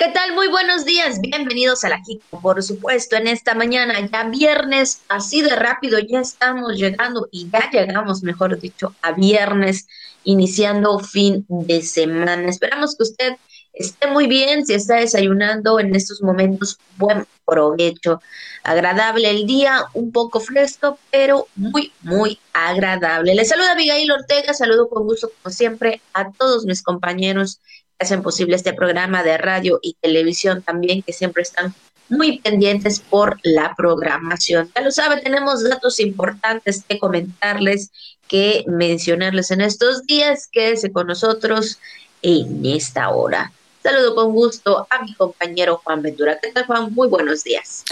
[0.00, 0.34] ¿Qué tal?
[0.34, 1.20] Muy buenos días.
[1.20, 2.40] Bienvenidos a la Jico.
[2.40, 7.68] Por supuesto, en esta mañana, ya viernes, así de rápido, ya estamos llegando y ya
[7.70, 9.86] llegamos, mejor dicho, a viernes,
[10.24, 12.48] iniciando fin de semana.
[12.48, 13.36] Esperamos que usted
[13.74, 14.64] esté muy bien.
[14.64, 18.22] Si está desayunando en estos momentos, buen provecho.
[18.64, 23.34] Agradable el día, un poco fresco, pero muy, muy agradable.
[23.34, 24.54] Le saluda Abigail Ortega.
[24.54, 27.60] Saludo con gusto, como siempre, a todos mis compañeros
[28.00, 31.74] hacen posible este programa de radio y televisión también, que siempre están
[32.08, 34.70] muy pendientes por la programación.
[34.74, 37.92] Ya lo sabe, tenemos datos importantes que comentarles,
[38.26, 40.48] que mencionarles en estos días.
[40.50, 41.78] Quédese con nosotros
[42.22, 43.52] en esta hora.
[43.82, 46.38] Saludo con gusto a mi compañero Juan Ventura.
[46.38, 46.92] ¿Qué tal, Juan?
[46.92, 47.82] Muy buenos días.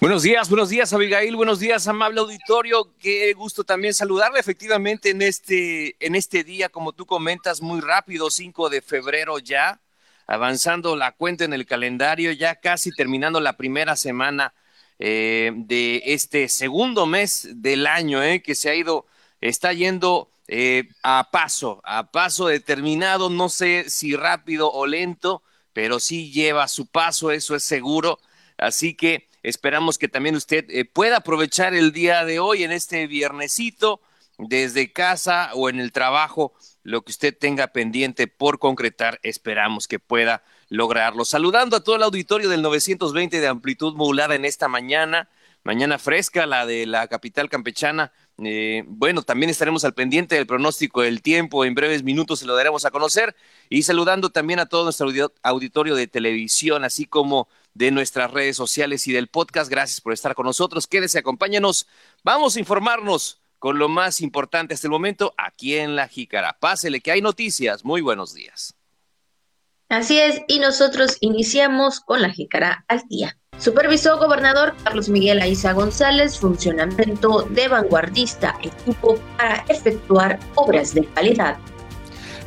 [0.00, 1.36] Buenos días, buenos días, Abigail.
[1.36, 2.90] Buenos días, amable auditorio.
[2.98, 8.30] Qué gusto también saludarle efectivamente en este, en este día, como tú comentas, muy rápido,
[8.30, 9.78] 5 de febrero ya,
[10.26, 14.54] avanzando la cuenta en el calendario, ya casi terminando la primera semana
[14.98, 19.04] eh, de este segundo mes del año, eh, que se ha ido,
[19.42, 26.00] está yendo eh, a paso, a paso determinado, no sé si rápido o lento, pero
[26.00, 28.18] sí lleva su paso, eso es seguro.
[28.56, 33.06] Así que esperamos que también usted eh, pueda aprovechar el día de hoy en este
[33.06, 34.00] viernesito
[34.38, 39.98] desde casa o en el trabajo, lo que usted tenga pendiente por concretar, esperamos que
[39.98, 41.24] pueda lograrlo.
[41.24, 45.28] Saludando a todo el auditorio del 920 de amplitud modulada en esta mañana,
[45.64, 48.12] mañana fresca, la de la capital campechana
[48.44, 51.64] eh, bueno, también estaremos al pendiente del pronóstico del tiempo.
[51.64, 53.34] En breves minutos se lo daremos a conocer.
[53.68, 55.08] Y saludando también a todo nuestro
[55.42, 59.70] auditorio de televisión, así como de nuestras redes sociales y del podcast.
[59.70, 60.86] Gracias por estar con nosotros.
[60.86, 61.86] Quédese, acompáñanos.
[62.22, 66.58] Vamos a informarnos con lo más importante hasta el momento aquí en La Jícara.
[66.60, 67.84] Pásele que hay noticias.
[67.84, 68.75] Muy buenos días.
[69.88, 73.38] Así es, y nosotros iniciamos con La Jícara al día.
[73.58, 81.56] Supervisó gobernador Carlos Miguel Aiza González funcionamiento de vanguardista equipo para efectuar obras de calidad.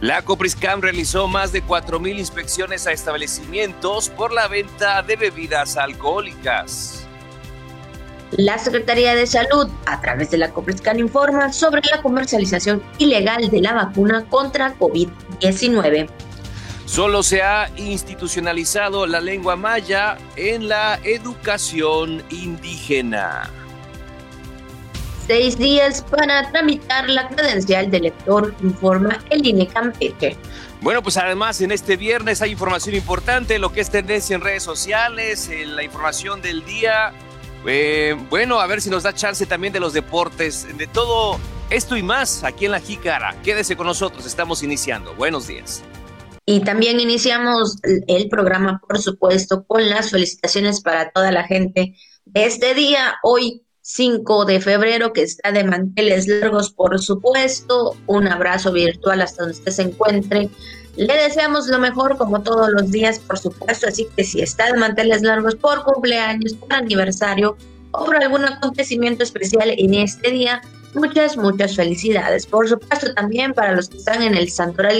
[0.01, 7.05] La Copriscam realizó más de 4.000 inspecciones a establecimientos por la venta de bebidas alcohólicas.
[8.31, 13.61] La Secretaría de Salud, a través de la Copriscan, informa sobre la comercialización ilegal de
[13.61, 16.09] la vacuna contra COVID-19.
[16.89, 23.47] Solo se ha institucionalizado la lengua maya en la educación indígena.
[25.27, 30.35] Seis días para tramitar la credencial de lector, informa el INE Campeche.
[30.81, 34.63] Bueno, pues además en este viernes hay información importante, lo que es tendencia en redes
[34.63, 37.13] sociales, la información del día.
[37.67, 41.39] Eh, bueno, a ver si nos da chance también de los deportes, de todo
[41.69, 43.35] esto y más aquí en La Jícara.
[43.43, 45.13] Quédese con nosotros, estamos iniciando.
[45.13, 45.83] Buenos días.
[46.51, 47.77] Y también iniciamos
[48.07, 51.95] el programa, por supuesto, con las felicitaciones para toda la gente
[52.25, 57.95] de este día, hoy 5 de febrero, que está de manteles largos, por supuesto.
[58.07, 60.49] Un abrazo virtual hasta donde usted se encuentre.
[60.95, 64.79] Le deseamos lo mejor como todos los días, por supuesto, así que si está de
[64.79, 67.57] manteles largos por cumpleaños, por aniversario
[67.91, 70.63] o por algún acontecimiento especial en este día,
[70.95, 72.47] muchas, muchas felicidades.
[72.47, 74.99] Por supuesto, también para los que están en el santoral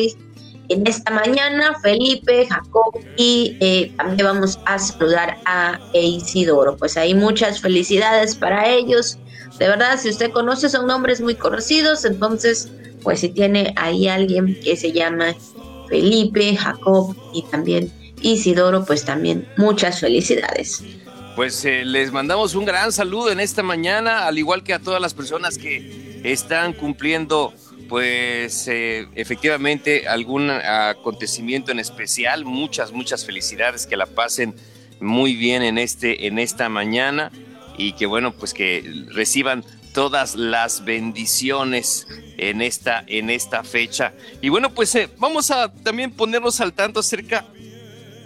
[0.69, 6.77] en esta mañana, Felipe, Jacob y eh, también vamos a saludar a Isidoro.
[6.77, 9.17] Pues hay muchas felicidades para ellos.
[9.57, 12.69] De verdad, si usted conoce, son nombres muy conocidos, entonces,
[13.03, 15.33] pues si tiene ahí alguien que se llama
[15.89, 17.91] Felipe, Jacob y también
[18.21, 20.83] Isidoro, pues también muchas felicidades.
[21.35, 25.01] Pues eh, les mandamos un gran saludo en esta mañana, al igual que a todas
[25.01, 27.53] las personas que están cumpliendo
[27.89, 34.55] pues eh, efectivamente algún acontecimiento en especial, muchas, muchas felicidades, que la pasen
[35.01, 37.31] muy bien en, este, en esta mañana
[37.77, 42.05] y que bueno, pues que reciban todas las bendiciones
[42.37, 44.13] en esta, en esta fecha.
[44.39, 47.45] Y bueno, pues eh, vamos a también ponernos al tanto acerca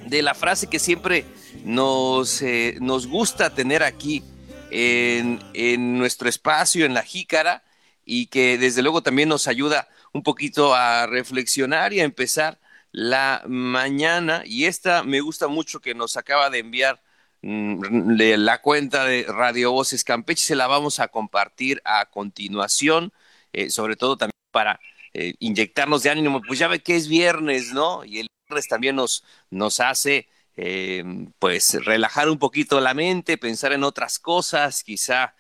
[0.06, 1.24] de la frase que siempre
[1.64, 4.24] nos, eh, nos gusta tener aquí
[4.72, 7.64] en, en nuestro espacio, en la jícara,
[8.06, 12.60] y que desde luego también nos ayuda un poquito a reflexionar y a empezar
[12.92, 14.44] la mañana.
[14.46, 17.02] Y esta me gusta mucho que nos acaba de enviar
[17.42, 23.14] mm, la cuenta de Radio Voces Campeche, se la vamos a compartir a continuación,
[23.54, 24.80] eh, sobre todo también para
[25.14, 28.06] eh, inyectarnos de ánimo, pues ya ve que es viernes, ¿no?
[28.06, 31.04] Y el viernes también nos, nos hace eh,
[31.40, 35.36] pues relajar un poquito la mente, pensar en otras cosas, quizá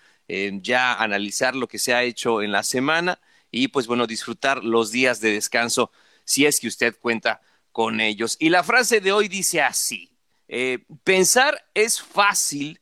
[0.61, 3.19] ya analizar lo que se ha hecho en la semana
[3.51, 5.91] y pues bueno, disfrutar los días de descanso
[6.25, 7.41] si es que usted cuenta
[7.71, 8.37] con ellos.
[8.39, 10.11] Y la frase de hoy dice así,
[10.47, 12.81] eh, pensar es fácil,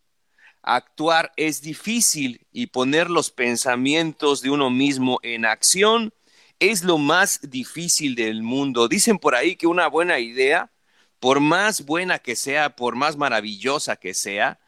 [0.62, 6.14] actuar es difícil y poner los pensamientos de uno mismo en acción
[6.60, 8.88] es lo más difícil del mundo.
[8.88, 10.72] Dicen por ahí que una buena idea,
[11.20, 14.60] por más buena que sea, por más maravillosa que sea,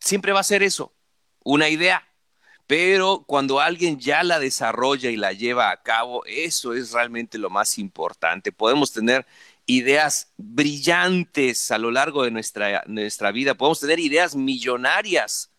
[0.00, 0.92] siempre va a ser eso,
[1.44, 2.06] una idea.
[2.66, 7.50] Pero cuando alguien ya la desarrolla y la lleva a cabo, eso es realmente lo
[7.50, 8.52] más importante.
[8.52, 9.26] Podemos tener
[9.66, 15.52] ideas brillantes a lo largo de nuestra, nuestra vida, podemos tener ideas millonarias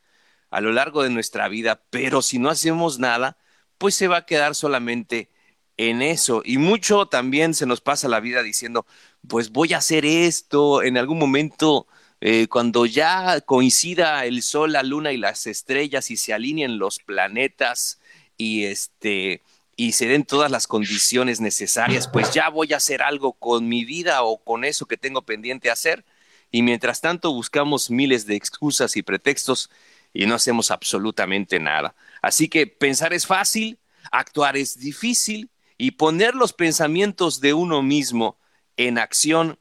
[0.49, 3.37] a lo largo de nuestra vida, pero si no hacemos nada,
[3.77, 5.31] pues se va a quedar solamente
[5.77, 6.41] en eso.
[6.45, 8.85] Y mucho también se nos pasa la vida diciendo,
[9.27, 11.87] pues voy a hacer esto en algún momento.
[12.25, 16.99] Eh, cuando ya coincida el sol, la luna y las estrellas y se alineen los
[16.99, 17.99] planetas
[18.37, 19.41] y este
[19.75, 23.83] y se den todas las condiciones necesarias, pues ya voy a hacer algo con mi
[23.83, 26.05] vida o con eso que tengo pendiente hacer.
[26.49, 29.69] Y mientras tanto buscamos miles de excusas y pretextos
[30.13, 31.93] y no hacemos absolutamente nada.
[32.21, 33.79] Así que pensar es fácil,
[34.13, 38.37] actuar es difícil y poner los pensamientos de uno mismo
[38.77, 39.59] en acción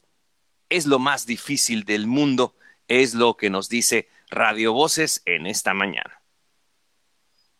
[0.76, 2.54] es lo más difícil del mundo,
[2.88, 6.22] es lo que nos dice Radio Voces en esta mañana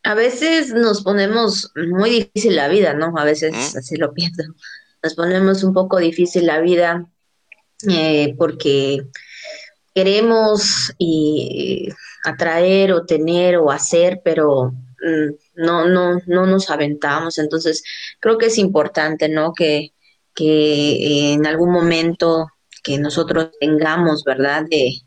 [0.05, 3.13] a veces nos ponemos muy difícil la vida, ¿no?
[3.17, 4.43] A veces así lo pienso.
[5.03, 7.07] Nos ponemos un poco difícil la vida
[7.89, 9.05] eh, porque
[9.95, 11.89] queremos y
[12.25, 17.39] atraer o tener o hacer, pero mm, no, no, no nos aventamos.
[17.39, 17.85] Entonces,
[18.19, 19.53] creo que es importante, ¿no?
[19.53, 19.93] Que,
[20.35, 22.49] que en algún momento
[22.83, 24.65] que nosotros tengamos, ¿verdad?
[24.69, 25.03] De,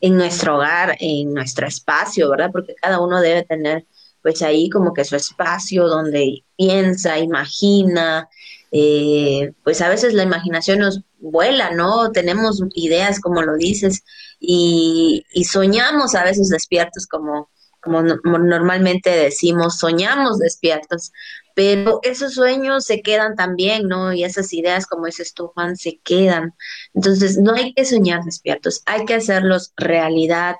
[0.00, 2.50] en nuestro hogar, en nuestro espacio, ¿verdad?
[2.52, 3.86] Porque cada uno debe tener
[4.22, 8.28] pues ahí como que su espacio donde piensa, imagina,
[8.72, 12.10] eh, pues a veces la imaginación nos vuela, ¿no?
[12.10, 14.02] Tenemos ideas, como lo dices,
[14.40, 17.50] y, soñamos a veces despiertos, como,
[17.86, 21.12] como normalmente decimos, soñamos despiertos,
[21.56, 24.12] pero esos sueños se quedan también, ¿no?
[24.12, 26.54] Y esas ideas, como dices tú, Juan, se quedan.
[26.92, 30.56] Entonces, no hay que soñar despiertos, hay que hacerlos realidad.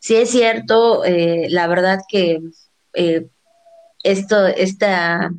[0.00, 2.40] Si es cierto, eh, la verdad que
[2.94, 3.28] eh,
[4.02, 5.30] esto, esta,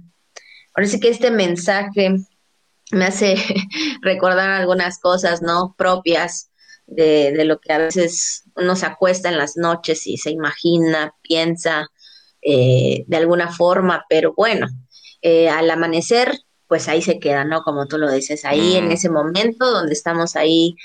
[0.73, 2.15] ahora sí que este mensaje
[2.91, 3.35] me hace
[4.01, 5.75] recordar algunas cosas, ¿no?
[5.77, 6.51] Propias
[6.87, 11.13] de, de, lo que a veces uno se acuesta en las noches y se imagina,
[11.21, 11.89] piensa
[12.41, 14.67] eh, de alguna forma, pero bueno,
[15.21, 17.63] eh, al amanecer, pues ahí se queda, ¿no?
[17.63, 20.75] Como tú lo dices, ahí en ese momento donde estamos ahí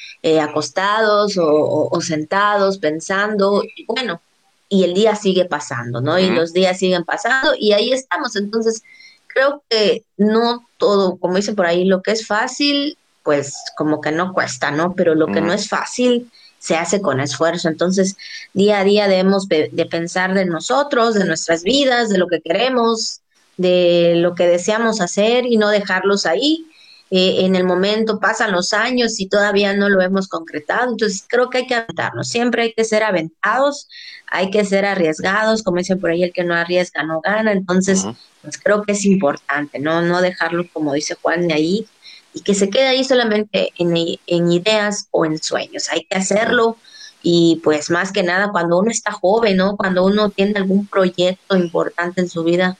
[0.43, 4.21] acostados o, o, sentados pensando, y bueno,
[4.69, 6.19] y el día sigue pasando, ¿no?
[6.19, 8.37] Y los días siguen pasando y ahí estamos.
[8.37, 8.83] Entonces,
[9.27, 14.13] creo que no todo, como dicen por ahí, lo que es fácil, pues como que
[14.13, 14.95] no cuesta, ¿no?
[14.95, 17.69] Pero lo que no es fácil se hace con esfuerzo.
[17.69, 18.17] Entonces,
[18.53, 23.21] día a día debemos de, pensar de nosotros, de nuestras vidas, de lo que queremos,
[23.57, 26.67] de lo que deseamos hacer y no dejarlos ahí.
[27.11, 30.93] Eh, en el momento pasan los años y todavía no lo hemos concretado.
[30.93, 32.29] Entonces, creo que hay que aventarnos.
[32.29, 33.89] Siempre hay que ser aventados,
[34.27, 38.07] hay que ser arriesgados, como dicen por ahí, el que no arriesga no gana, entonces
[38.43, 40.01] pues creo que es importante, ¿no?
[40.03, 41.87] No dejarlo, como dice Juan, ahí
[42.33, 43.95] y que se quede ahí solamente en,
[44.27, 46.77] en ideas o en sueños, hay que hacerlo
[47.23, 49.77] y pues más que nada cuando uno está joven, ¿no?
[49.77, 52.77] Cuando uno tiene algún proyecto importante en su vida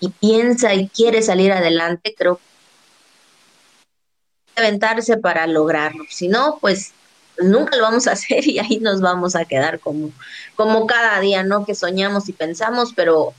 [0.00, 2.42] y piensa y quiere salir adelante, creo que
[4.56, 6.92] aventarse para lograrlo, si no, pues
[7.38, 10.10] nunca lo vamos a hacer y ahí nos vamos a quedar como,
[10.56, 11.64] como cada día, ¿no?
[11.64, 13.34] Que soñamos y pensamos, pero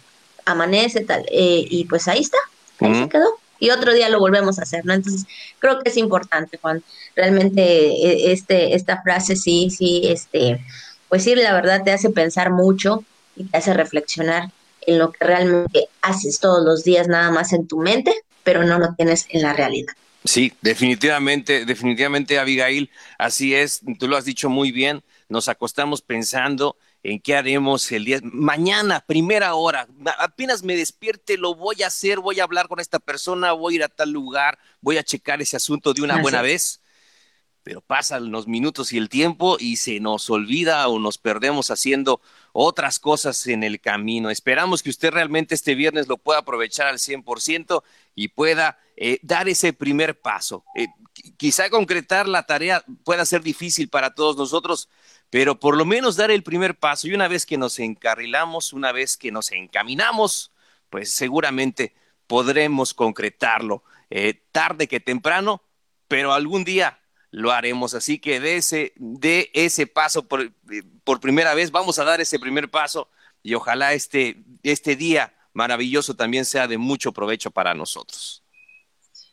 [0.46, 2.38] amanece tal, eh, y pues ahí está,
[2.80, 3.30] ahí se quedó.
[3.60, 4.94] Y otro día lo volvemos a hacer, ¿no?
[4.94, 5.26] Entonces,
[5.60, 6.84] creo que es importante, Juan.
[7.16, 10.64] Realmente e, este, esta frase sí, sí, este,
[11.10, 13.04] pues sí, la verdad te hace pensar mucho
[13.36, 14.52] y te hace reflexionar
[14.86, 18.14] en lo que realmente haces todos los días, nada más en tu mente,
[18.44, 19.94] pero no lo tienes en la realidad.
[20.24, 26.76] Sí, definitivamente, definitivamente, Abigail, así es, tú lo has dicho muy bien, nos acostamos pensando
[27.04, 29.88] en qué haremos el día, mañana, primera hora,
[30.18, 33.76] apenas me despierte, lo voy a hacer, voy a hablar con esta persona, voy a
[33.78, 36.82] ir a tal lugar, voy a checar ese asunto de una buena vez,
[37.64, 42.22] pero pasan los minutos y el tiempo y se nos olvida o nos perdemos haciendo
[42.52, 44.30] otras cosas en el camino.
[44.30, 47.84] Esperamos que usted realmente este viernes lo pueda aprovechar al 100%
[48.16, 50.66] y pueda eh, dar ese primer paso.
[50.76, 50.88] Eh,
[51.38, 54.90] quizá concretar la tarea pueda ser difícil para todos nosotros,
[55.30, 58.92] pero por lo menos dar el primer paso y una vez que nos encarrilamos, una
[58.92, 60.52] vez que nos encaminamos,
[60.90, 61.94] pues seguramente
[62.28, 63.84] podremos concretarlo.
[64.10, 65.62] Eh, tarde que temprano,
[66.08, 67.00] pero algún día
[67.32, 67.94] lo haremos.
[67.94, 70.52] Así que de ese, de ese paso por,
[71.04, 73.10] por primera vez, vamos a dar ese primer paso
[73.44, 78.39] y ojalá este, este día maravilloso también sea de mucho provecho para nosotros.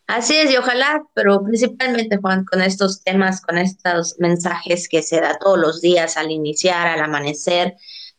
[0.07, 5.21] Así es, y ojalá, pero principalmente, Juan, con estos temas, con estos mensajes que se
[5.21, 7.75] da todos los días al iniciar, al amanecer,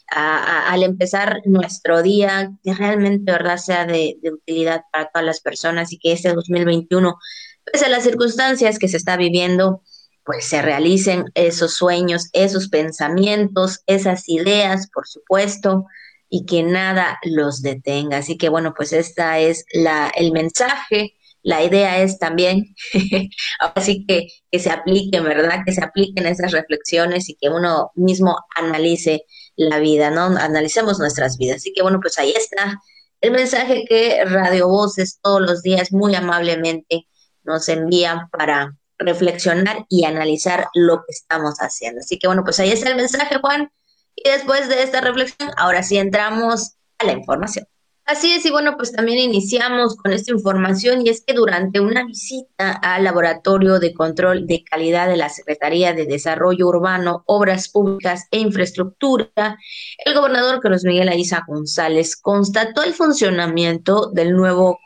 [0.10, 6.00] al empezar nuestro día, que realmente, verdad, sea de, utilidad para todas las personas y
[6.00, 7.18] que este 2021,
[7.64, 9.82] pese a las circunstancias que se está viviendo,
[10.26, 15.86] pues se realicen esos sueños, esos pensamientos, esas ideas, por supuesto,
[16.30, 18.18] y que nada los detenga.
[18.18, 21.17] Así que bueno, pues esta es la, el mensaje.
[21.48, 22.76] La idea es también,
[23.74, 25.62] así que, que se apliquen, ¿verdad?
[25.66, 29.24] Que se apliquen esas reflexiones y que uno mismo analice
[29.56, 30.24] la vida, ¿no?
[30.24, 31.58] Analicemos nuestras vidas.
[31.58, 32.82] Así que bueno, pues ahí está
[33.22, 37.08] el mensaje que Radio Voces todos los días muy amablemente
[37.46, 42.02] nos envían para reflexionar y analizar lo que estamos haciendo.
[42.02, 43.72] Así que bueno, pues ahí está el mensaje, Juan.
[44.16, 47.66] Y después de esta reflexión, ahora sí entramos a la información.
[48.08, 52.06] Así es, y bueno, pues también iniciamos con esta información y es que durante una
[52.06, 58.28] visita al Laboratorio de Control de Calidad de la Secretaría de Desarrollo Urbano, Obras Públicas
[58.32, 59.58] e Infraestructura,
[60.06, 64.80] el gobernador Carlos Miguel Aiza González constató el funcionamiento del nuevo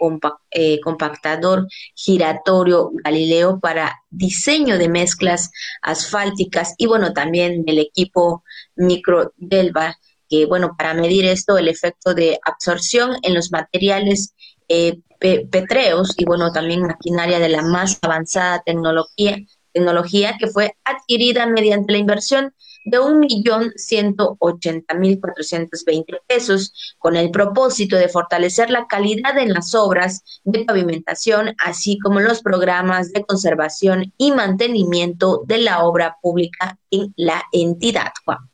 [0.50, 5.52] eh, compactador giratorio Galileo para diseño de mezclas
[5.84, 8.44] asfálticas y bueno, también del equipo
[8.76, 9.96] micro Delva
[10.32, 14.34] que, bueno, para medir esto, el efecto de absorción en los materiales
[14.70, 19.38] eh, petreos y, bueno, también maquinaria de la más avanzada tecnología,
[19.74, 22.54] tecnología que fue adquirida mediante la inversión
[22.86, 28.88] de un millón ciento ochenta mil cuatrocientos veinte pesos con el propósito de fortalecer la
[28.88, 35.60] calidad en las obras de pavimentación, así como los programas de conservación y mantenimiento de
[35.60, 38.14] la obra pública en la entidad.
[38.26, 38.51] Juan.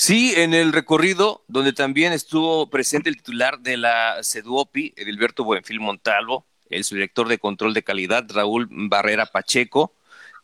[0.00, 5.80] Sí, en el recorrido, donde también estuvo presente el titular de la CEDUOPI, Edilberto Buenfil
[5.80, 9.92] Montalvo, el subdirector de control de calidad, Raúl Barrera Pacheco,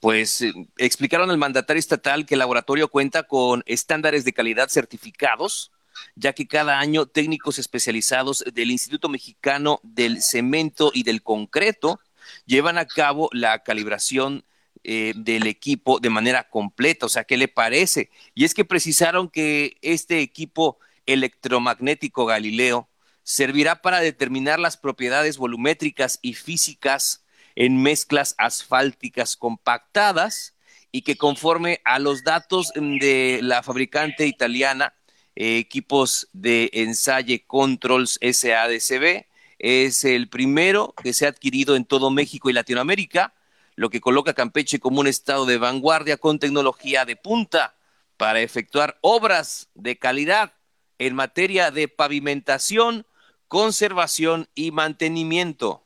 [0.00, 5.70] pues eh, explicaron al mandatario estatal que el laboratorio cuenta con estándares de calidad certificados,
[6.16, 12.00] ya que cada año técnicos especializados del Instituto Mexicano del Cemento y del Concreto
[12.44, 14.44] llevan a cabo la calibración
[14.84, 17.06] eh, del equipo de manera completa.
[17.06, 18.10] O sea, ¿qué le parece?
[18.34, 22.88] Y es que precisaron que este equipo electromagnético Galileo
[23.22, 27.24] servirá para determinar las propiedades volumétricas y físicas
[27.56, 30.54] en mezclas asfálticas compactadas
[30.92, 34.94] y que conforme a los datos de la fabricante italiana,
[35.34, 39.26] eh, equipos de ensaye Controls SADCB,
[39.58, 43.33] es el primero que se ha adquirido en todo México y Latinoamérica
[43.76, 47.74] lo que coloca a Campeche como un estado de vanguardia con tecnología de punta
[48.16, 50.52] para efectuar obras de calidad
[50.98, 53.06] en materia de pavimentación,
[53.48, 55.84] conservación y mantenimiento.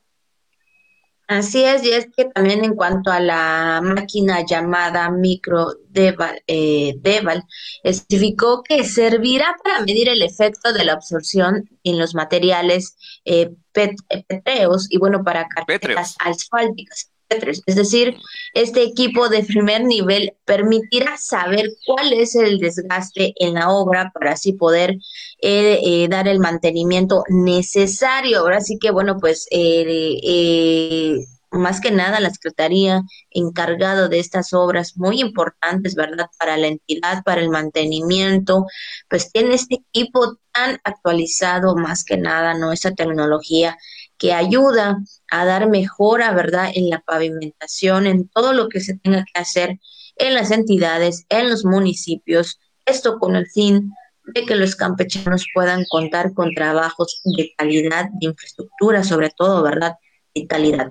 [1.29, 6.95] Así es, y es que también en cuanto a la máquina llamada micro Deval, eh,
[7.01, 7.45] Deval
[7.83, 14.87] especificó que servirá para medir el efecto de la absorción en los materiales eh, petreos
[14.91, 18.17] y bueno, para carpetas asfálticas es decir,
[18.55, 24.33] este equipo de primer nivel permitirá saber cuál es el desgaste en la obra para
[24.33, 24.97] así poder
[25.41, 28.41] eh, eh, dar el mantenimiento necesario.
[28.41, 31.19] Ahora sí que, bueno, pues eh,
[31.51, 36.27] más que nada la Secretaría encargado de estas obras muy importantes, ¿verdad?
[36.39, 38.67] Para la entidad, para el mantenimiento,
[39.09, 42.73] pues tiene este equipo tan actualizado, más que nada, ¿no?
[42.73, 43.77] Esa tecnología
[44.19, 44.99] que ayuda
[45.31, 49.79] a dar mejora, ¿verdad?, en la pavimentación, en todo lo que se tenga que hacer
[50.17, 53.93] en las entidades, en los municipios, esto con el fin
[54.35, 59.95] de que los campechanos puedan contar con trabajos de calidad, de infraestructura, sobre todo, ¿verdad?,
[60.35, 60.89] de calidad.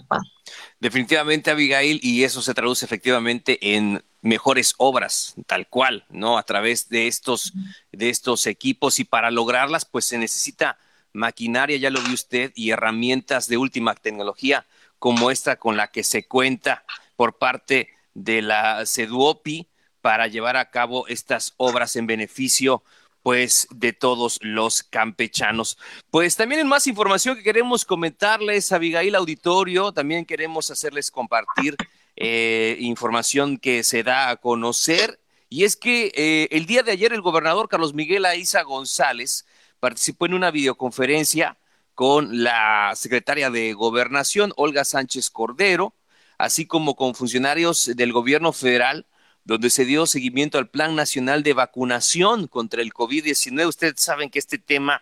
[0.79, 6.37] Definitivamente, Abigail, y eso se traduce efectivamente en mejores obras, tal cual, ¿no?
[6.37, 7.53] A través de estos,
[7.91, 10.77] de estos equipos y para lograrlas, pues se necesita
[11.13, 14.65] maquinaria, ya lo vio usted, y herramientas de última tecnología
[14.99, 16.83] como esta con la que se cuenta
[17.15, 19.67] por parte de la CEDUOPI
[20.01, 22.83] para llevar a cabo estas obras en beneficio
[23.27, 25.77] pues de todos los campechanos.
[26.11, 31.75] Pues también en más información que queremos comentarles, Abigail Auditorio, también queremos hacerles compartir
[32.15, 35.19] eh, información que se da a conocer.
[35.49, 39.45] Y es que eh, el día de ayer el gobernador Carlos Miguel Aiza González
[39.81, 41.57] participó en una videoconferencia
[41.95, 45.93] con la secretaria de Gobernación, Olga Sánchez Cordero,
[46.37, 49.05] así como con funcionarios del gobierno federal,
[49.47, 53.65] donde se dio seguimiento al Plan Nacional de Vacunación contra el COVID-19.
[53.65, 55.01] Ustedes saben que este tema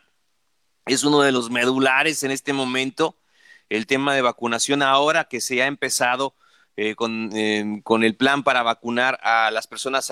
[0.85, 3.17] es uno de los medulares en este momento,
[3.69, 6.35] el tema de vacunación ahora que se ha empezado
[6.77, 7.31] eh, con,
[7.81, 10.11] con, el plan para vacunar a las personas,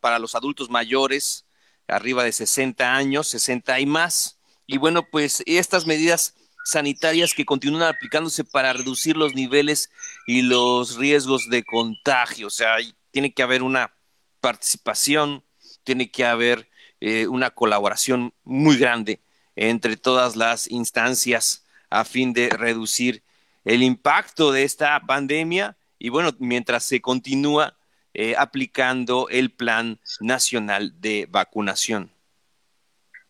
[0.00, 1.44] para los adultos mayores,
[1.88, 4.38] arriba de 60 años, 60 y más.
[4.66, 9.90] Y bueno, pues estas medidas sanitarias que continúan aplicándose para reducir los niveles
[10.26, 12.46] y los riesgos de contagio.
[12.46, 12.78] O sea,
[13.12, 13.94] tiene que haber una
[14.40, 15.44] participación,
[15.84, 16.68] tiene que haber
[17.00, 19.20] eh, una colaboración muy grande
[19.54, 23.22] entre todas las instancias a fin de reducir
[23.64, 27.76] el impacto de esta pandemia y bueno, mientras se continúa
[28.14, 32.10] eh, aplicando el Plan Nacional de Vacunación.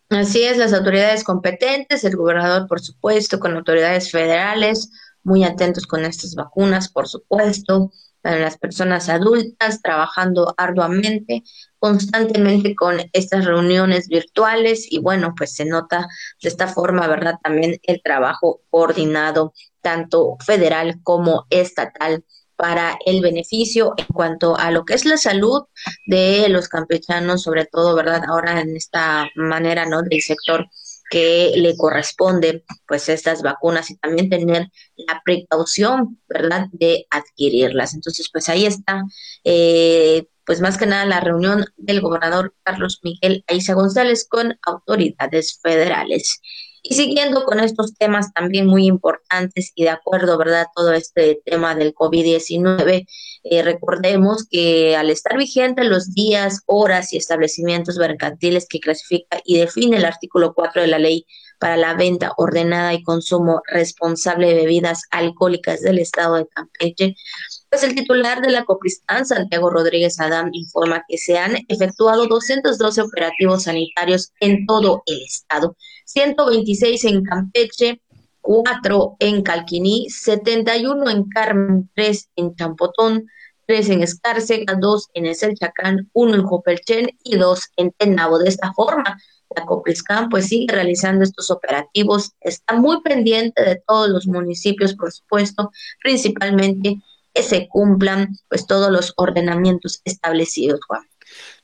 [0.09, 4.91] Así es, las autoridades competentes, el gobernador, por supuesto, con autoridades federales,
[5.23, 7.91] muy atentos con estas vacunas, por supuesto,
[8.23, 11.43] para las personas adultas, trabajando arduamente,
[11.77, 16.07] constantemente con estas reuniones virtuales y bueno, pues se nota
[16.41, 17.35] de esta forma, ¿verdad?
[17.43, 22.23] También el trabajo coordinado, tanto federal como estatal
[22.55, 25.63] para el beneficio en cuanto a lo que es la salud
[26.07, 28.23] de los campechanos, sobre todo, ¿verdad?
[28.25, 30.01] Ahora en esta manera, ¿no?
[30.01, 30.69] Del sector
[31.13, 36.69] que le corresponde, pues estas vacunas y también tener la precaución, ¿verdad?
[36.71, 37.93] De adquirirlas.
[37.93, 39.03] Entonces, pues ahí está,
[39.43, 45.59] eh, pues más que nada la reunión del gobernador Carlos Miguel Aiza González con autoridades
[45.61, 46.41] federales.
[46.85, 50.67] Y siguiendo con estos temas también muy importantes y de acuerdo, ¿verdad?
[50.75, 53.07] Todo este tema del COVID-19,
[53.43, 59.59] eh, recordemos que al estar vigente los días, horas y establecimientos mercantiles que clasifica y
[59.59, 61.25] define el artículo 4 de la ley
[61.57, 67.15] para la venta ordenada y consumo responsable de bebidas alcohólicas del estado de Campeche,
[67.73, 73.01] pues el titular de la Copristán, Santiago Rodríguez Adán, informa que se han efectuado 212
[73.01, 77.99] operativos sanitarios en todo el estado 126 en Campeche,
[78.41, 83.25] 4 en Calquiní, 71 en Carmen, 3 en Champotón,
[83.65, 88.37] 3 en Escárcega, 2 en Eselchacán, 1 en Jopelchen y 2 en Tenabo.
[88.37, 89.17] De esta forma,
[89.55, 95.11] la Copriscan pues sigue realizando estos operativos, está muy pendiente de todos los municipios, por
[95.11, 95.71] supuesto,
[96.03, 97.01] principalmente
[97.33, 101.03] que se cumplan pues todos los ordenamientos establecidos, Juan.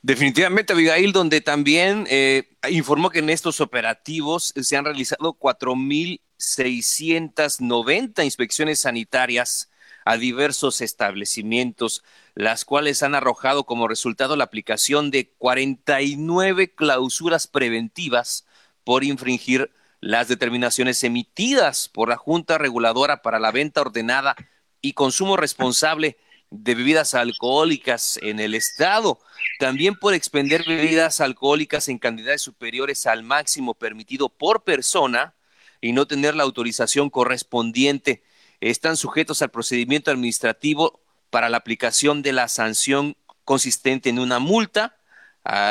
[0.01, 8.79] Definitivamente, Abigail, donde también eh, informó que en estos operativos se han realizado 4.690 inspecciones
[8.79, 9.69] sanitarias
[10.05, 12.03] a diversos establecimientos,
[12.33, 18.47] las cuales han arrojado como resultado la aplicación de 49 clausuras preventivas
[18.83, 24.35] por infringir las determinaciones emitidas por la Junta Reguladora para la Venta Ordenada
[24.81, 26.17] y Consumo Responsable
[26.51, 29.19] de bebidas alcohólicas en el estado,
[29.59, 35.35] también por expender bebidas alcohólicas en cantidades superiores al máximo permitido por persona
[35.79, 38.23] y no tener la autorización correspondiente.
[38.61, 43.15] Están sujetos al procedimiento administrativo para la aplicación de la sanción
[43.45, 44.97] consistente en una multa,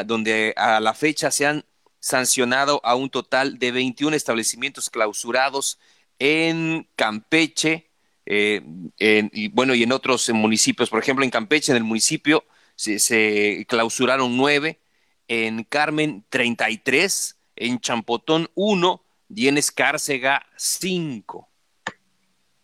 [0.06, 1.64] donde a la fecha se han
[2.00, 5.78] sancionado a un total de 21 establecimientos clausurados
[6.20, 7.87] en Campeche,
[8.30, 8.62] eh,
[9.32, 14.36] y bueno, y en otros municipios, por ejemplo, en Campeche, en el municipio, se, clausuraron
[14.36, 14.80] nueve,
[15.28, 21.48] en Carmen 33, en Champotón uno y en Escárcega cinco.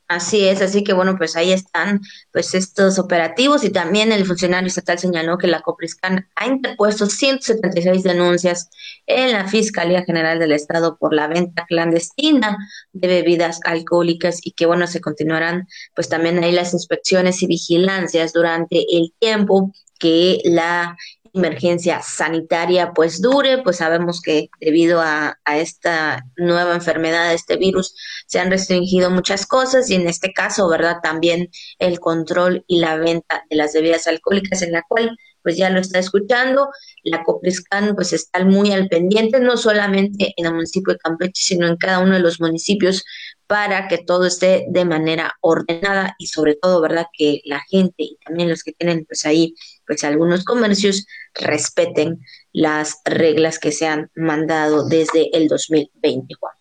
[0.06, 4.66] Así es, así que bueno, pues ahí están pues estos operativos y también el funcionario
[4.66, 8.68] estatal señaló que la Copriscan ha interpuesto 176 denuncias
[9.06, 12.58] en la Fiscalía General del Estado por la venta clandestina
[12.92, 18.34] de bebidas alcohólicas y que bueno, se continuarán pues también ahí las inspecciones y vigilancias
[18.34, 20.98] durante el tiempo que la
[21.34, 27.94] emergencia sanitaria pues dure, pues sabemos que debido a, a, esta nueva enfermedad, este virus,
[28.26, 30.98] se han restringido muchas cosas y en este caso, ¿verdad?
[31.02, 35.68] También el control y la venta de las bebidas alcohólicas en la cual pues ya
[35.68, 36.70] lo está escuchando,
[37.02, 41.68] la Copriscan pues está muy al pendiente, no solamente en el municipio de Campeche, sino
[41.68, 43.04] en cada uno de los municipios
[43.46, 47.06] para que todo esté de manera ordenada y sobre todo, ¿verdad?
[47.12, 49.54] Que la gente y también los que tienen pues ahí
[49.86, 52.20] pues algunos comercios respeten
[52.52, 56.58] las reglas que se han mandado desde el 2024.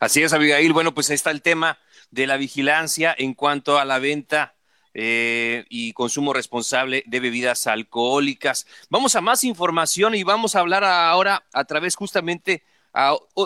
[0.00, 0.72] Así es, Abigail.
[0.72, 1.78] Bueno, pues ahí está el tema
[2.10, 4.54] de la vigilancia en cuanto a la venta
[4.94, 8.66] eh, y consumo responsable de bebidas alcohólicas.
[8.88, 12.62] Vamos a más información y vamos a hablar ahora a través justamente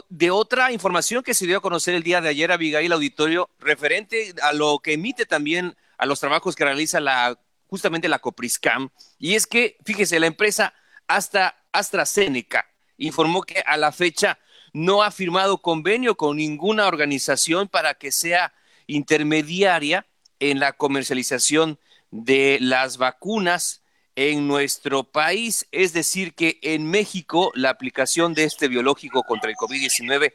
[0.09, 4.33] de otra información que se dio a conocer el día de ayer, Abigail Auditorio, referente
[4.43, 7.37] a lo que emite también a los trabajos que realiza la
[7.71, 10.75] justamente la Copriscam, y es que, fíjese, la empresa
[11.07, 12.67] hasta AstraZeneca
[12.99, 14.39] informó que a la fecha
[14.73, 18.53] no ha firmado convenio con ninguna organización para que sea
[18.87, 20.07] intermediaria
[20.41, 21.79] en la comercialización
[22.11, 23.83] de las vacunas
[24.17, 25.67] en nuestro país.
[25.71, 30.35] Es decir, que en México la aplicación de este biológico contra el COVID-19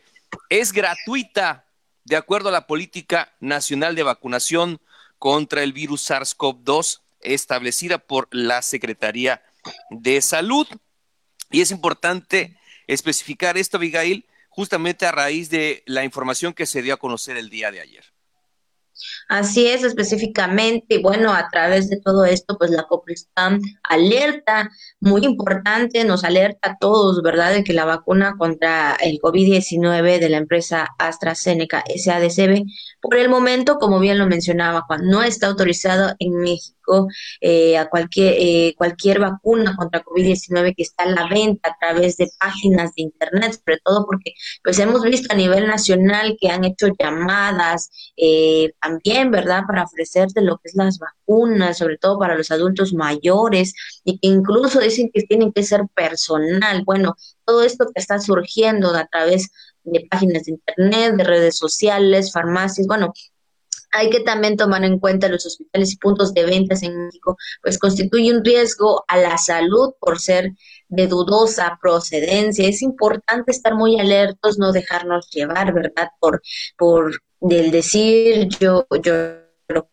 [0.49, 1.65] es gratuita,
[2.05, 4.79] de acuerdo a la política nacional de vacunación
[5.19, 7.01] contra el virus SARS-CoV-2
[7.33, 9.43] establecida por la Secretaría
[9.89, 10.67] de Salud.
[11.51, 12.57] Y es importante
[12.87, 17.49] especificar esto, Abigail, justamente a raíz de la información que se dio a conocer el
[17.49, 18.03] día de ayer.
[19.27, 26.03] Así es, específicamente, bueno, a través de todo esto, pues la Copristam alerta, muy importante,
[26.05, 30.87] nos alerta a todos, ¿verdad?, de que la vacuna contra el COVID-19 de la empresa
[30.97, 32.63] AstraZeneca SADCB,
[33.01, 36.84] por el momento, como bien lo mencionaba Juan, no está autorizado en México
[37.41, 42.17] eh, a cualquier, eh, cualquier vacuna contra COVID-19 que está a la venta a través
[42.17, 46.63] de páginas de Internet, sobre todo porque pues hemos visto a nivel nacional que han
[46.63, 52.35] hecho llamadas eh, también, ¿verdad?, para ofrecerte lo que es las vacunas, sobre todo para
[52.35, 56.83] los adultos mayores, y que incluso dicen que tienen que ser personal.
[56.85, 59.49] Bueno, todo esto que está surgiendo a través
[59.83, 63.13] de páginas de internet, de redes sociales, farmacias, bueno,
[63.95, 67.79] hay que también tomar en cuenta los hospitales y puntos de ventas en México, pues
[67.79, 70.51] constituye un riesgo a la salud por ser
[70.89, 72.67] de dudosa procedencia.
[72.67, 76.09] Es importante estar muy alertos, no dejarnos llevar, ¿verdad?
[76.19, 76.41] Por,
[76.77, 79.13] por del decir yo, yo
[79.69, 79.89] lo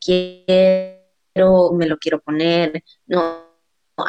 [0.00, 3.46] quiero, me lo quiero poner, no,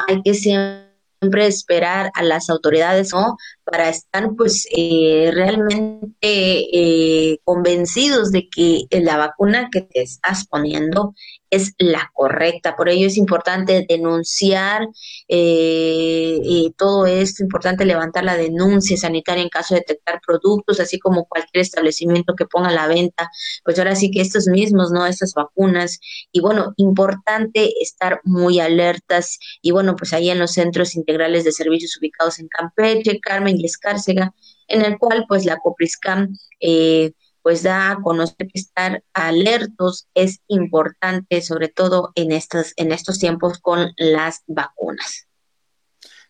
[0.06, 3.36] hay que siempre esperar a las autoridades, ¿no?
[3.70, 11.14] Para estar pues eh, realmente eh, convencidos de que la vacuna que te estás poniendo
[11.50, 12.76] es la correcta.
[12.76, 14.86] Por ello es importante denunciar
[15.28, 21.26] eh, todo esto, importante levantar la denuncia sanitaria en caso de detectar productos, así como
[21.26, 23.30] cualquier establecimiento que ponga a la venta,
[23.64, 25.06] pues ahora sí que estos mismos, ¿no?
[25.06, 26.00] Estas vacunas.
[26.32, 31.52] Y bueno, importante estar muy alertas y bueno, pues ahí en los centros integrales de
[31.52, 34.34] servicios ubicados en Campeche, Carmen Escárcega,
[34.68, 40.40] en el cual pues la Copriscam eh, pues da a conocer que estar alertos es
[40.48, 45.28] importante, sobre todo en estos, en estos tiempos con las vacunas.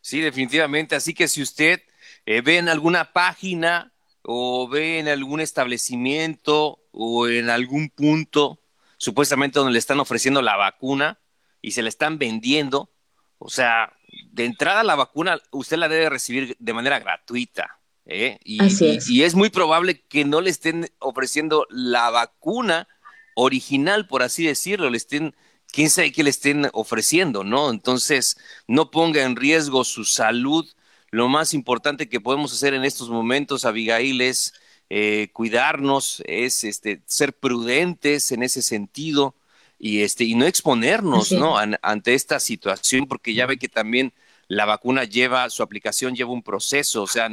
[0.00, 0.94] Sí, definitivamente.
[0.94, 1.80] Así que si usted
[2.24, 8.60] eh, ve en alguna página o ve en algún establecimiento o en algún punto,
[8.96, 11.20] supuestamente donde le están ofreciendo la vacuna
[11.60, 12.92] y se la están vendiendo,
[13.38, 13.97] o sea,
[14.32, 17.78] de entrada la vacuna usted la debe recibir de manera gratuita.
[18.06, 18.38] ¿eh?
[18.44, 19.08] Y, es.
[19.08, 22.88] Y, es muy probable que no le estén ofreciendo la vacuna
[23.34, 25.34] original, por así decirlo, le estén,
[25.72, 27.70] quién sabe qué le estén ofreciendo, ¿no?
[27.70, 30.68] Entonces, no ponga en riesgo su salud.
[31.10, 34.54] Lo más importante que podemos hacer en estos momentos, Abigail, es
[34.90, 39.34] eh, cuidarnos, es este, ser prudentes en ese sentido
[39.78, 44.12] y este y no exponernos no ante esta situación porque ya ve que también
[44.48, 47.30] la vacuna lleva su aplicación lleva un proceso o sea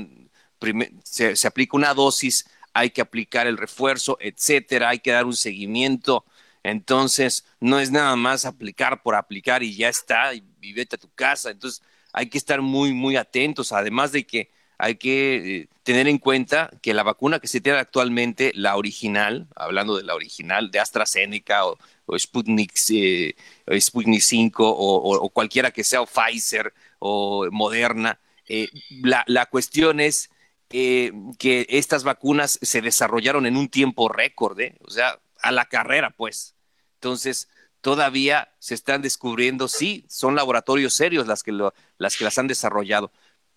[1.03, 5.35] se, se, aplica una dosis hay que aplicar el refuerzo etcétera hay que dar un
[5.35, 6.25] seguimiento.
[6.63, 10.99] Entonces no es nada más aplicar por aplicar y ya está y, y vete a
[10.99, 11.51] tu casa.
[11.51, 16.17] Entonces hay que estar muy muy atentos además de que hay que eh, tener en
[16.17, 20.79] cuenta que la vacuna que se tiene actualmente, la original, hablando de la original, de
[20.79, 21.77] AstraZeneca o,
[22.17, 23.35] Sputnik, eh,
[23.79, 28.69] Sputnik 5 o, cualquiera que sea, o Pfizer o Moderna, eh,
[29.01, 30.29] la, cuestión es
[30.69, 36.55] que estas vacunas se desarrollaron en un tiempo récord, o sea, a la carrera, pues.
[36.95, 37.47] Entonces,
[37.85, 43.11] todavía se están descubriendo, sí, son laboratorios serios las que, las, que las han desarrollado,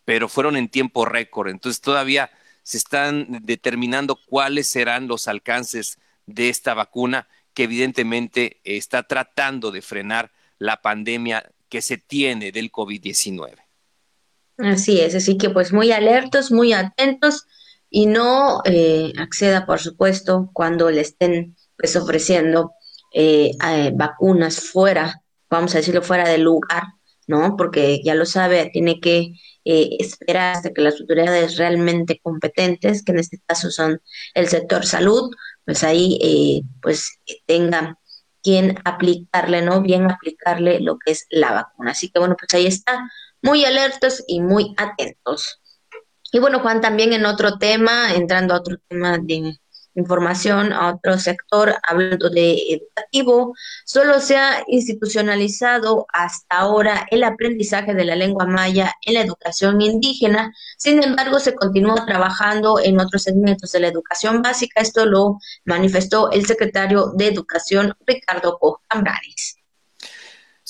[0.05, 1.49] pero fueron en tiempo récord.
[1.49, 2.31] Entonces todavía
[2.63, 7.27] se están determinando cuáles serán los alcances de esta vacuna
[7.59, 13.57] que evidentemente está tratando de frenar la pandemia que se tiene del COVID-19.
[14.59, 17.49] Así es, así que pues muy alertos, muy atentos
[17.90, 22.75] y no eh, acceda, por supuesto, cuando le estén pues ofreciendo
[23.12, 26.85] eh, eh, vacunas fuera, vamos a decirlo, fuera del lugar,
[27.27, 27.57] ¿no?
[27.57, 29.33] Porque ya lo sabe, tiene que
[29.64, 34.01] esperar hasta que las autoridades realmente competentes, que en este caso son
[34.33, 35.31] el sector salud,
[35.69, 37.99] pues ahí eh, pues tengan
[38.43, 39.83] quien aplicarle, ¿no?
[39.83, 41.91] Bien aplicarle lo que es la vacuna.
[41.91, 43.07] Así que bueno, pues ahí está,
[43.43, 45.61] muy alertos y muy atentos.
[46.33, 49.59] Y bueno, Juan, también en otro tema, entrando a otro tema de,
[49.99, 57.95] información a otro sector, hablando de educativo, solo se ha institucionalizado hasta ahora el aprendizaje
[57.95, 60.53] de la lengua maya en la educación indígena.
[60.77, 64.81] Sin embargo, se continúa trabajando en otros segmentos de la educación básica.
[64.81, 69.58] Esto lo manifestó el secretario de Educación, Ricardo Cojambranes.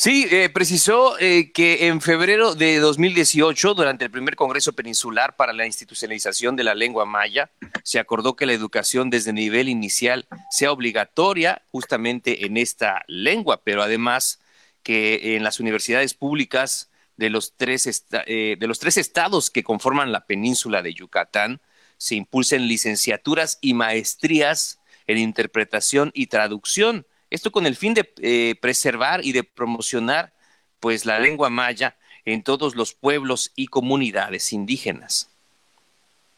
[0.00, 5.52] Sí, eh, precisó eh, que en febrero de 2018, durante el primer Congreso Peninsular para
[5.52, 7.50] la Institucionalización de la Lengua Maya,
[7.82, 13.82] se acordó que la educación desde nivel inicial sea obligatoria justamente en esta lengua, pero
[13.82, 14.38] además
[14.84, 20.12] que en las universidades públicas de los tres, eh, de los tres estados que conforman
[20.12, 21.60] la península de Yucatán
[21.96, 28.54] se impulsen licenciaturas y maestrías en interpretación y traducción esto con el fin de eh,
[28.60, 30.32] preservar y de promocionar
[30.80, 35.30] pues la lengua maya en todos los pueblos y comunidades indígenas.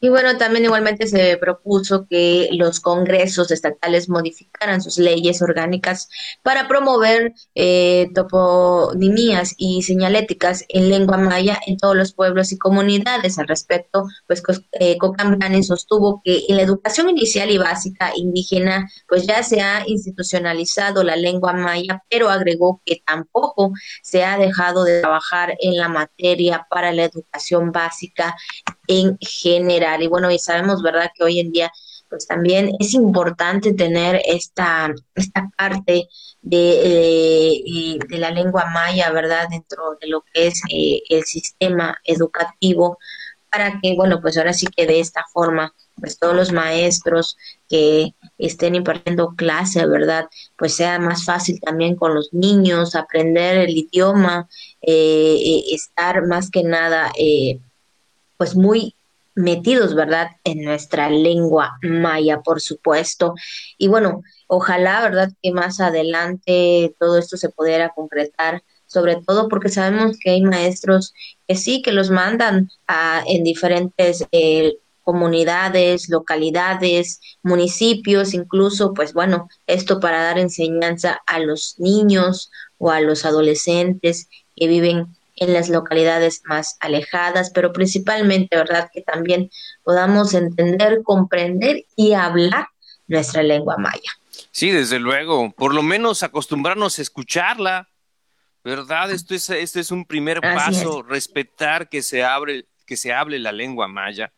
[0.03, 6.09] Y bueno, también igualmente se propuso que los congresos estatales modificaran sus leyes orgánicas
[6.41, 13.37] para promover eh, toponimías y señaléticas en lengua maya en todos los pueblos y comunidades.
[13.37, 14.97] Al respecto, pues eh,
[15.61, 21.15] sostuvo que en la educación inicial y básica indígena, pues ya se ha institucionalizado la
[21.15, 26.91] lengua maya, pero agregó que tampoco se ha dejado de trabajar en la materia para
[26.91, 28.35] la educación básica
[28.91, 30.03] en general.
[30.03, 31.71] Y bueno, y sabemos, ¿verdad?, que hoy en día
[32.09, 36.09] pues también es importante tener esta, esta parte
[36.41, 42.97] de, de, la lengua maya, ¿verdad?, dentro de lo que es eh, el sistema educativo,
[43.49, 47.37] para que, bueno, pues ahora sí que de esta forma, pues todos los maestros
[47.69, 50.25] que estén impartiendo clase, ¿verdad?
[50.57, 54.49] Pues sea más fácil también con los niños, aprender el idioma,
[54.81, 57.59] eh, eh estar más que nada, eh,
[58.41, 58.95] pues muy
[59.35, 60.31] metidos, ¿verdad?
[60.43, 63.35] En nuestra lengua maya, por supuesto.
[63.77, 65.31] Y bueno, ojalá, ¿verdad?
[65.43, 71.13] Que más adelante todo esto se pudiera concretar, sobre todo porque sabemos que hay maestros
[71.47, 74.73] que sí, que los mandan a, en diferentes eh,
[75.03, 82.49] comunidades, localidades, municipios, incluso, pues bueno, esto para dar enseñanza a los niños
[82.79, 88.91] o a los adolescentes que viven en las localidades más alejadas, pero principalmente, ¿verdad?
[88.93, 89.49] Que también
[89.83, 92.67] podamos entender, comprender y hablar
[93.07, 94.11] nuestra lengua maya.
[94.51, 97.89] Sí, desde luego, por lo menos acostumbrarnos a escucharla,
[98.63, 99.09] ¿verdad?
[99.11, 103.51] Esto es, este es un primer paso, respetar que se, abre, que se hable la
[103.51, 104.31] lengua maya,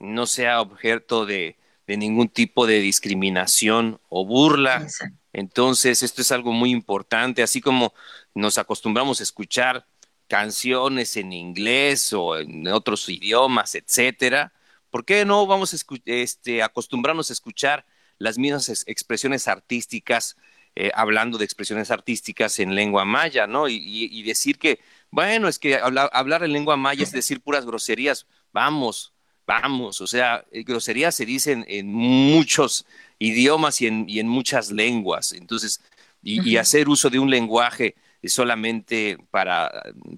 [0.00, 4.88] no sea objeto de, de ningún tipo de discriminación o burla.
[5.32, 7.94] Entonces, esto es algo muy importante, así como
[8.34, 9.86] nos acostumbramos a escuchar
[10.32, 14.50] canciones en inglés o en otros idiomas, etcétera,
[14.88, 17.84] ¿por qué no vamos a este, acostumbrarnos a escuchar
[18.16, 20.38] las mismas expresiones artísticas,
[20.74, 23.68] eh, hablando de expresiones artísticas en lengua maya, ¿no?
[23.68, 29.12] Y, decir que, bueno, es que hablar en lengua maya es decir puras groserías, vamos,
[29.46, 32.86] vamos, o sea, eh, groserías se dicen en muchos
[33.18, 35.82] idiomas y en, y en muchas lenguas, entonces,
[36.22, 37.96] y hacer uso de un lenguaje
[38.28, 39.70] solamente para,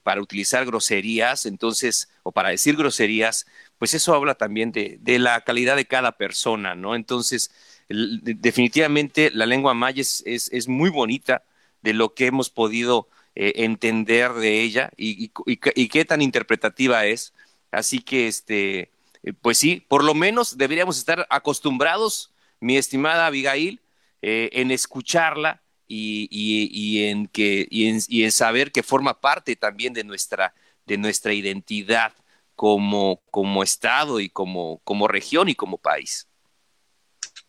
[0.02, 3.46] para utilizar groserías, entonces, o para decir groserías,
[3.78, 6.94] pues eso habla también de, de la calidad de cada persona, ¿no?
[6.94, 7.50] Entonces,
[7.88, 11.44] definitivamente la lengua maya es, es, muy bonita
[11.82, 17.34] de lo que hemos podido eh, entender de ella y, y, qué tan interpretativa es.
[17.70, 18.90] Así que, este,
[19.22, 23.80] eh, pues sí, por lo menos deberíamos estar acostumbrados, mi estimada Abigail,
[24.22, 29.56] eh, en escucharla y, y, en que, y, en, y en saber que forma parte
[29.56, 30.54] también de nuestra,
[30.86, 32.12] de nuestra identidad
[32.56, 36.28] como, como Estado y como, como región y como país.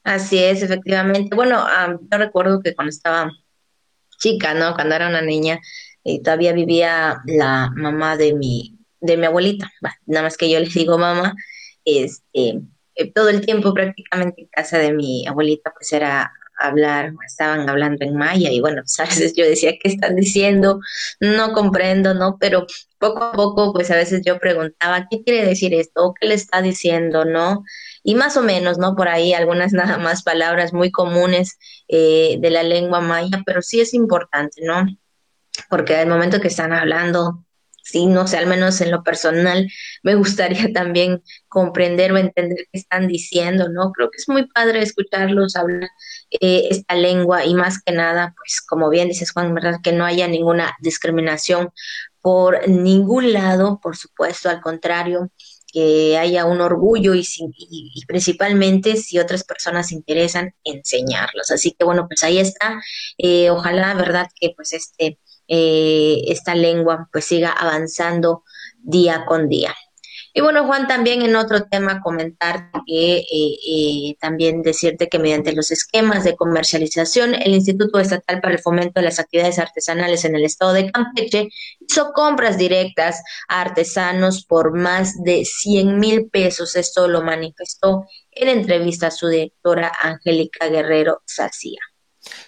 [0.04, 1.36] Así es, efectivamente.
[1.36, 1.66] Bueno,
[2.12, 3.32] yo recuerdo que cuando estaba
[4.18, 4.76] chica, ¿no?
[4.76, 5.60] Cuando era una niña,
[6.04, 9.72] y todavía vivía la mamá de mi, de mi abuelita,
[10.06, 11.34] nada más que yo les digo mamá,
[11.84, 12.62] este,
[12.96, 18.06] eh, todo el tiempo prácticamente en casa de mi abuelita pues era hablar, estaban hablando
[18.06, 20.80] en maya y bueno, pues a veces yo decía, ¿qué están diciendo?
[21.20, 22.38] No comprendo, ¿no?
[22.40, 22.66] Pero
[22.98, 26.14] poco a poco, pues a veces yo preguntaba, ¿qué quiere decir esto?
[26.20, 27.26] ¿Qué le está diciendo?
[27.26, 27.64] ¿No?
[28.04, 28.96] Y más o menos, ¿no?
[28.96, 33.82] Por ahí algunas nada más palabras muy comunes eh, de la lengua maya, pero sí
[33.82, 34.86] es importante, ¿no?
[35.70, 37.46] Porque al momento que están hablando,
[37.86, 39.72] sí, no sé, al menos en lo personal,
[40.04, 43.92] me gustaría también comprender o entender qué están diciendo, ¿no?
[43.92, 45.90] Creo que es muy padre escucharlos hablar
[46.32, 49.80] eh, esta lengua y más que nada, pues como bien dices Juan, ¿verdad?
[49.84, 51.70] Que no haya ninguna discriminación
[52.22, 55.30] por ningún lado, por supuesto, al contrario,
[55.72, 57.26] que haya un orgullo y,
[58.08, 61.52] principalmente si otras personas se interesan, enseñarlos.
[61.52, 62.82] Así que bueno, pues ahí está.
[63.18, 64.28] Eh, ojalá, ¿verdad?
[64.40, 68.44] Que pues este, eh, esta lengua pues siga avanzando
[68.82, 69.76] día con día.
[70.38, 75.54] Y bueno, Juan, también en otro tema comentar que eh, eh, también decirte que mediante
[75.54, 80.36] los esquemas de comercialización, el Instituto Estatal para el Fomento de las Actividades Artesanales en
[80.36, 81.48] el Estado de Campeche
[81.80, 86.76] hizo compras directas a artesanos por más de 100 mil pesos.
[86.76, 91.80] Esto lo manifestó en entrevista a su directora Angélica Guerrero Sacía.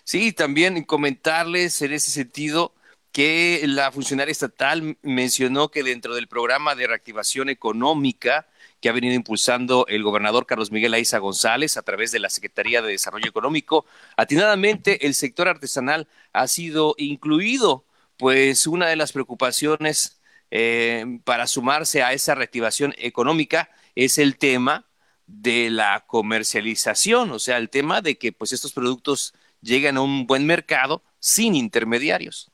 [0.03, 2.73] Sí, también comentarles en ese sentido
[3.17, 8.45] que la funcionaria estatal mencionó que dentro del programa de reactivación económica
[8.79, 12.83] que ha venido impulsando el gobernador Carlos Miguel Aiza González a través de la Secretaría
[12.83, 17.85] de Desarrollo Económico, atinadamente el sector artesanal ha sido incluido,
[18.17, 24.85] pues una de las preocupaciones eh, para sumarse a esa reactivación económica es el tema
[25.25, 30.27] de la comercialización, o sea, el tema de que pues estos productos lleguen a un
[30.27, 32.51] buen mercado sin intermediarios.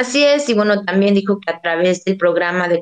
[0.00, 2.80] Así es, y bueno, también dijo que a través del programa de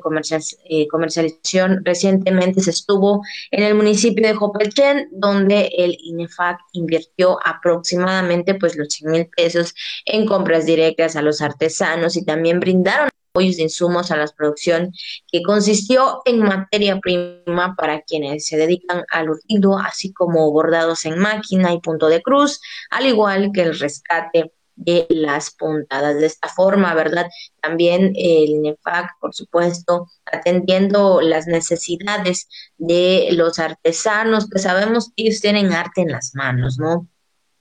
[0.69, 8.55] eh, comercialización recientemente se estuvo en el municipio de Jopelchen, donde el INEFAC invirtió aproximadamente
[8.55, 13.57] pues los 100 mil pesos en compras directas a los artesanos y también brindaron apoyos
[13.57, 14.93] de insumos a la producción
[15.29, 21.19] que consistió en materia prima para quienes se dedican al urdido, así como bordados en
[21.19, 26.15] máquina y punto de cruz, al igual que el rescate de las puntadas.
[26.15, 27.27] De esta forma, ¿verdad?
[27.61, 35.41] También el NEFAC, por supuesto, atendiendo las necesidades de los artesanos, que sabemos que ellos
[35.41, 37.07] tienen arte en las manos, ¿no?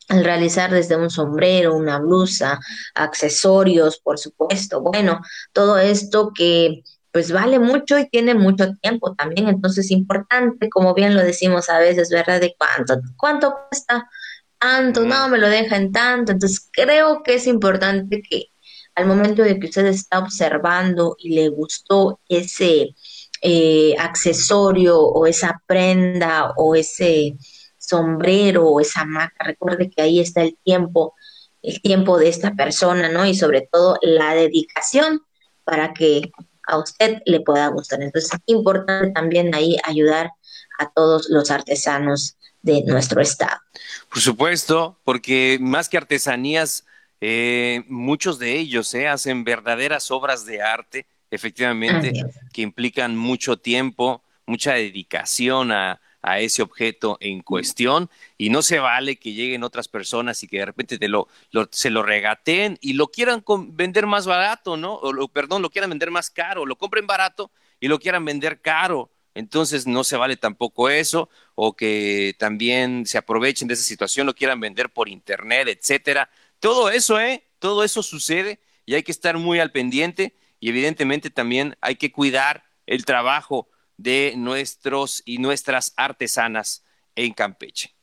[0.09, 2.61] Al realizar desde un sombrero, una blusa,
[2.95, 5.21] accesorios, por supuesto, bueno,
[5.53, 10.95] todo esto que pues vale mucho y tiene mucho tiempo también, entonces es importante, como
[10.95, 12.41] bien lo decimos a veces, ¿verdad?
[12.41, 14.09] De cuánto, cuánto cuesta
[14.59, 16.33] tanto, no me lo dejan tanto.
[16.33, 18.47] Entonces creo que es importante que
[18.95, 22.95] al momento de que usted está observando y le gustó ese
[23.43, 27.37] eh, accesorio o esa prenda o ese
[27.79, 31.15] sombrero o esa maca, recuerde que ahí está el tiempo,
[31.63, 33.25] el tiempo de esta persona, ¿no?
[33.25, 35.23] Y sobre todo la dedicación
[35.65, 36.33] para que
[36.67, 38.03] a usted le pueda gustar.
[38.03, 40.33] Entonces es importante también ahí ayudar
[40.79, 43.61] a todos los artesanos de nuestro estado.
[44.09, 46.85] Por supuesto, porque más que artesanías,
[47.21, 52.13] eh, muchos de ellos eh, hacen verdaderas obras de arte, efectivamente,
[52.53, 56.01] que implican mucho tiempo, mucha dedicación a,
[56.41, 60.67] ese objeto en cuestión y no se vale que lleguen otras personas y que de
[60.67, 61.27] repente te lo,
[61.71, 64.97] se lo regateen y lo quieran vender más barato, ¿no?
[64.97, 68.61] O lo, perdón, lo quieran vender más caro, lo compren barato y lo quieran vender
[68.61, 69.11] caro.
[69.39, 74.35] Entonces no se vale tampoco eso, o que también se aprovechen de esa situación, lo
[74.35, 76.29] quieran vender por internet, etcétera.
[76.59, 77.45] Todo eso, ¿eh?
[77.61, 82.11] Todo eso sucede y hay que estar muy al pendiente y evidentemente también hay que
[82.11, 87.95] cuidar el trabajo de nuestros y nuestras artesanas en Campeche.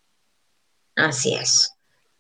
[0.96, 1.75] Así es.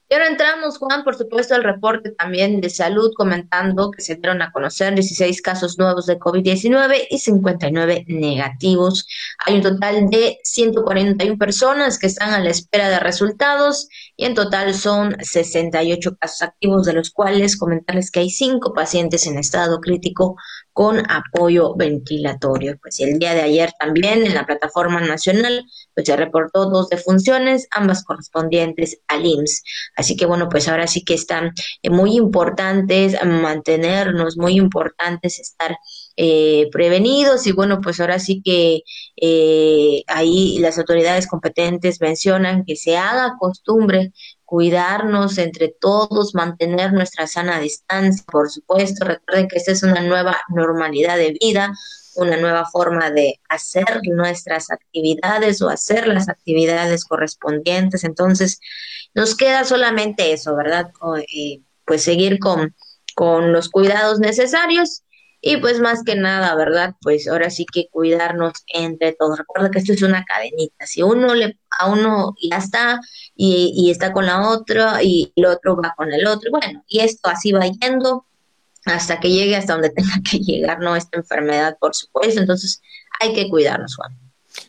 [0.07, 4.39] Y ahora entramos, Juan, por supuesto, al reporte también de salud, comentando que se dieron
[4.43, 9.07] a conocer 16 casos nuevos de COVID-19 y 59 negativos.
[9.45, 14.35] Hay un total de 141 personas que están a la espera de resultados y en
[14.35, 19.79] total son 68 casos activos, de los cuales comentarles que hay 5 pacientes en estado
[19.79, 20.35] crítico
[20.75, 22.77] con apoyo ventilatorio.
[22.81, 27.69] Pues el día de ayer también en la plataforma nacional pues se reportó dos defunciones,
[27.71, 29.63] ambas correspondientes al IMSS.
[29.95, 35.77] Así que bueno, pues ahora sí que están eh, muy importantes mantenernos, muy importantes estar
[36.17, 38.81] eh, prevenidos y bueno, pues ahora sí que
[39.15, 44.11] eh, ahí las autoridades competentes mencionan que se haga costumbre
[44.45, 49.05] cuidarnos entre todos, mantener nuestra sana distancia, por supuesto.
[49.05, 51.73] Recuerden que esta es una nueva normalidad de vida,
[52.15, 58.03] una nueva forma de hacer nuestras actividades o hacer las actividades correspondientes.
[58.03, 58.59] Entonces,
[59.13, 60.91] nos queda solamente eso, ¿verdad?
[61.33, 62.75] Eh, pues seguir con,
[63.15, 65.03] con los cuidados necesarios
[65.47, 66.95] y pues más que nada, ¿verdad?
[67.01, 69.37] Pues ahora sí que cuidarnos entre todos.
[69.37, 70.87] Recuerda que esto es una cadenita.
[70.87, 72.99] Si uno le, a uno ya está
[73.35, 77.01] y, y está con la otra y el otro va con el otro, bueno, y
[77.01, 78.25] esto así va yendo
[78.85, 80.95] hasta que llegue hasta donde tenga que llegar, ¿no?
[80.95, 82.41] Esta enfermedad, por supuesto.
[82.41, 82.81] Entonces
[83.19, 84.17] hay que cuidarnos, Juan.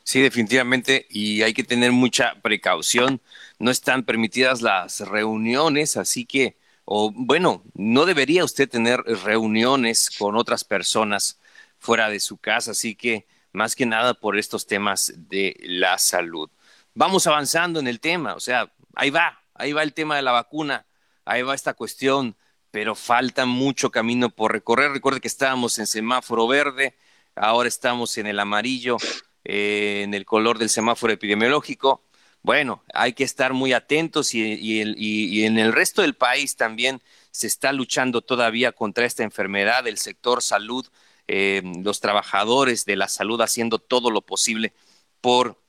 [0.02, 3.22] Sí, definitivamente, y hay que tener mucha precaución.
[3.58, 10.36] No están permitidas las reuniones, así que o bueno, no debería usted tener reuniones con
[10.36, 11.40] otras personas
[11.78, 16.48] fuera de su casa, así que más que nada por estos temas de la salud.
[16.94, 20.30] Vamos avanzando en el tema, o sea, ahí va, ahí va el tema de la
[20.30, 20.86] vacuna,
[21.24, 22.36] ahí va esta cuestión,
[22.70, 24.92] pero falta mucho camino por recorrer.
[24.92, 26.94] Recuerde que estábamos en semáforo verde,
[27.34, 28.96] ahora estamos en el amarillo,
[29.44, 32.05] eh, en el color del semáforo epidemiológico.
[32.46, 37.72] Bueno, hay que estar muy atentos y, en el resto del país también se está
[37.72, 40.86] luchando todavía contra esta enfermedad, el sector salud,
[41.26, 44.74] eh, los trabajadores de la salud haciendo todo lo posible
[45.20, 45.60] por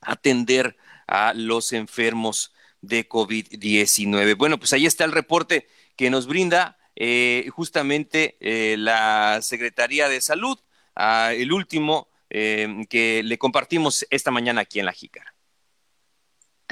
[0.00, 0.76] atender
[1.08, 2.52] a los enfermos
[2.82, 4.36] de COVID-19.
[4.36, 5.66] Bueno, pues ahí está el reporte
[5.96, 10.56] que nos brinda eh, justamente eh, la Secretaría de Salud,
[10.94, 15.31] ah, el último que le compartimos esta mañana aquí en La Jícara.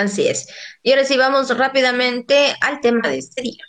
[0.01, 0.49] Así es.
[0.83, 3.63] Y ahora sí vamos rápidamente al tema de este día.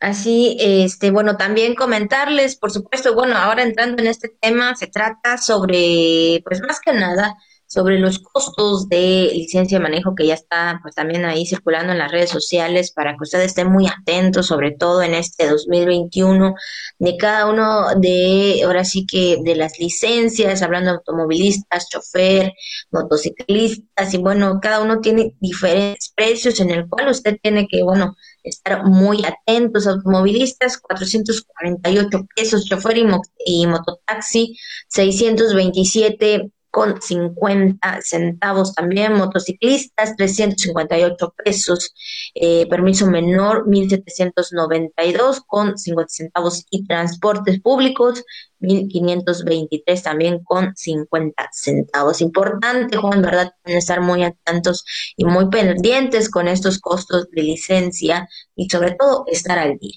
[0.00, 5.38] Así, este, bueno, también comentarles, por supuesto, bueno, ahora entrando en este tema, se trata
[5.38, 7.34] sobre, pues más que nada,
[7.74, 11.98] sobre los costos de licencia de manejo que ya está pues también ahí circulando en
[11.98, 16.54] las redes sociales para que ustedes estén muy atentos, sobre todo en este 2021,
[17.00, 22.52] de cada uno de, ahora sí que de las licencias, hablando de automovilistas, chofer,
[22.92, 28.14] motociclistas, y bueno, cada uno tiene diferentes precios en el cual usted tiene que, bueno,
[28.44, 33.06] estar muy atentos, automovilistas, 448 pesos, chofer y,
[33.46, 34.56] y mototaxi,
[34.88, 41.94] 627 con 50 centavos también, motociclistas 358 pesos,
[42.34, 48.24] eh, permiso menor 1792 con 50 centavos y transportes públicos
[48.58, 52.20] 1523 también con 50 centavos.
[52.20, 53.52] Importante, Juan, ¿verdad?
[53.66, 54.84] estar muy atentos
[55.16, 59.94] y muy pendientes con estos costos de licencia y sobre todo estar al día.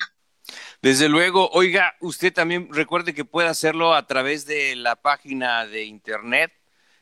[0.84, 5.86] Desde luego, oiga, usted también recuerde que puede hacerlo a través de la página de
[5.86, 6.52] internet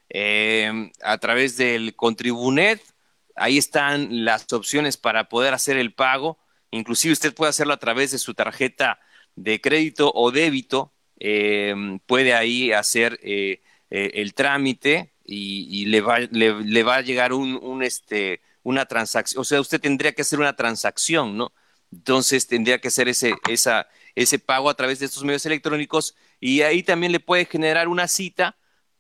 [0.09, 2.81] eh, a través del Contribunet.
[3.35, 6.37] Ahí están las opciones para poder hacer el pago.
[6.71, 8.99] Inclusive usted puede hacerlo a través de su tarjeta
[9.35, 10.93] de crédito o débito.
[11.19, 17.83] Eh, puede ahí hacer eh, el trámite y, le, va, le, va, a llegar un,
[17.83, 19.41] este, una transacción.
[19.41, 21.53] O sea, usted tendría que hacer una transacción, ¿no?
[21.91, 26.61] Entonces tendría que hacer ese, esa, ese pago a través de estos medios electrónicos y
[26.61, 28.57] ahí también le puede generar una cita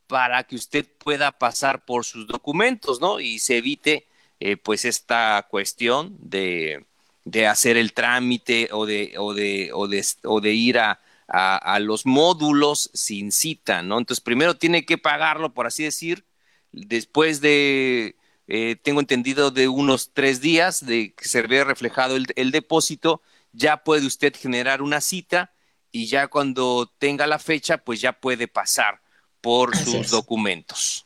[0.07, 3.19] para que usted pueda pasar por sus documentos, ¿no?
[3.19, 4.07] Y se evite
[4.39, 6.85] eh, pues esta cuestión de,
[7.23, 11.79] de, hacer el trámite o de, o de, o de, o de ir a, a,
[11.79, 13.97] los módulos sin cita, ¿no?
[13.97, 16.25] Entonces primero tiene que pagarlo, por así decir,
[16.71, 18.15] después de,
[18.47, 23.21] eh, tengo entendido, de unos tres días de que se ve reflejado el, el depósito,
[23.53, 25.53] ya puede usted generar una cita
[25.91, 29.04] y ya cuando tenga la fecha, pues ya puede pasar
[29.45, 31.04] por sus documentos.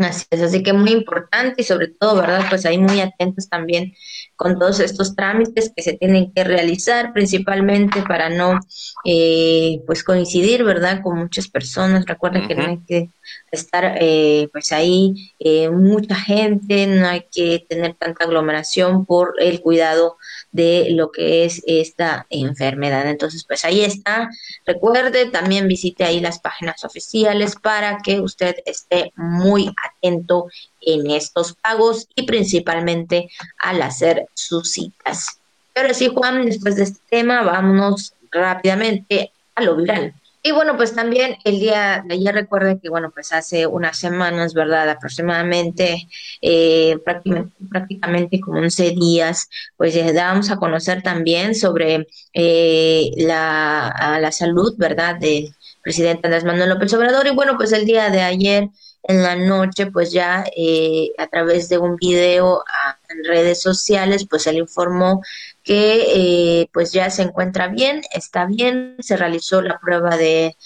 [0.00, 2.46] Así es, así que muy importante y sobre todo, ¿verdad?
[2.48, 3.92] Pues ahí muy atentos también
[4.34, 8.58] con todos estos trámites que se tienen que realizar, principalmente para no,
[9.04, 11.02] eh, pues coincidir, ¿verdad?
[11.02, 12.06] Con muchas personas.
[12.06, 13.10] Recuerden que no hay que
[13.52, 19.60] estar, eh, pues ahí eh, mucha gente, no hay que tener tanta aglomeración por el
[19.60, 20.16] cuidado
[20.52, 23.06] de lo que es esta enfermedad.
[23.06, 24.30] Entonces, pues ahí está.
[24.64, 31.54] Recuerde, también visite ahí las páginas oficiales para que usted esté muy atento en estos
[31.54, 33.28] pagos y principalmente
[33.58, 35.40] al hacer sus citas.
[35.72, 40.14] Pero sí, Juan, después de este tema, vámonos rápidamente a lo viral.
[40.42, 44.54] Y bueno, pues también el día de ayer recuerden que, bueno, pues hace unas semanas,
[44.54, 44.88] ¿verdad?
[44.88, 46.08] Aproximadamente,
[46.40, 54.18] eh, prácticamente, prácticamente como 11 días, pues ya dábamos a conocer también sobre eh, la,
[54.18, 55.16] la salud, ¿verdad?
[55.16, 57.26] Del presidente Andrés Manuel López Obrador.
[57.26, 58.68] Y bueno, pues el día de ayer
[59.02, 62.62] en la noche, pues ya eh, a través de un video
[63.08, 65.22] en redes sociales, pues él informó
[65.64, 70.56] que eh, pues ya se encuentra bien, está bien, se realizó la prueba de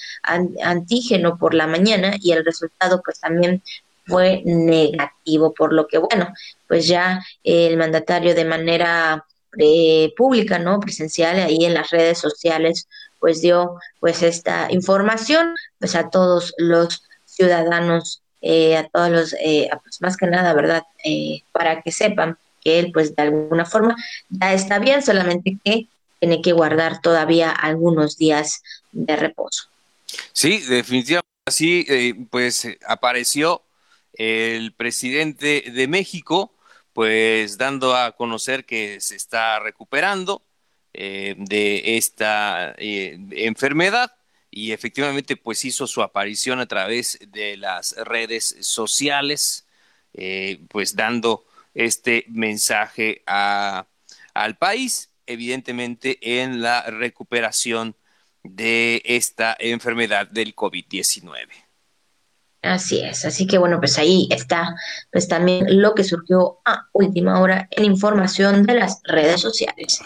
[0.63, 3.63] antígeno por la mañana y el resultado pues también
[4.07, 6.33] fue negativo, por lo que bueno,
[6.69, 9.25] pues ya el mandatario de manera
[9.59, 10.81] eh, pública, ¿no?
[10.81, 12.89] Presencial ahí en las redes sociales,
[13.21, 19.71] pues dio pues esta información pues a todos los ciudadanos eh, a todos los, eh,
[19.83, 20.83] pues más que nada, ¿verdad?
[21.03, 23.97] Eh, para que sepan que él, pues de alguna forma,
[24.29, 25.87] ya está bien, solamente que
[26.21, 29.71] tiene que guardar todavía algunos días de reposo.
[30.35, 33.63] Sí, definitivamente así, pues apareció
[34.13, 36.53] el presidente de México,
[36.93, 40.43] pues dando a conocer que se está recuperando
[40.93, 44.13] de esta enfermedad
[44.55, 49.67] y efectivamente pues hizo su aparición a través de las redes sociales,
[50.13, 51.45] eh, pues dando
[51.75, 53.89] este mensaje a,
[54.33, 57.97] al país, evidentemente en la recuperación
[58.45, 61.64] de esta enfermedad del COVID-19.
[62.65, 64.75] Así es, así que bueno, pues ahí está
[65.13, 70.01] pues también lo que surgió a última hora en información de las redes sociales.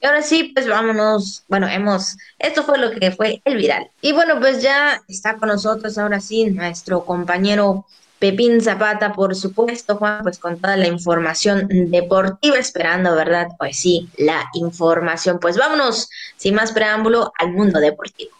[0.00, 3.90] Y ahora sí, pues vámonos, bueno, hemos, esto fue lo que fue el viral.
[4.00, 7.84] Y bueno, pues ya está con nosotros ahora sí nuestro compañero
[8.20, 13.48] Pepín Zapata, por supuesto, Juan, pues con toda la información deportiva, esperando, ¿verdad?
[13.58, 15.40] Pues sí, la información.
[15.40, 18.30] Pues vámonos, sin más preámbulo, al mundo deportivo.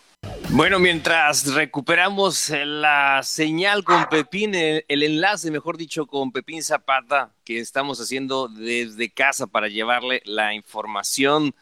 [0.57, 7.59] Bueno, mientras recuperamos la señal con Pepín, el, enlace, mejor dicho, con Pepín Zapata, que
[7.59, 11.57] estamos haciendo desde casa para llevarle la información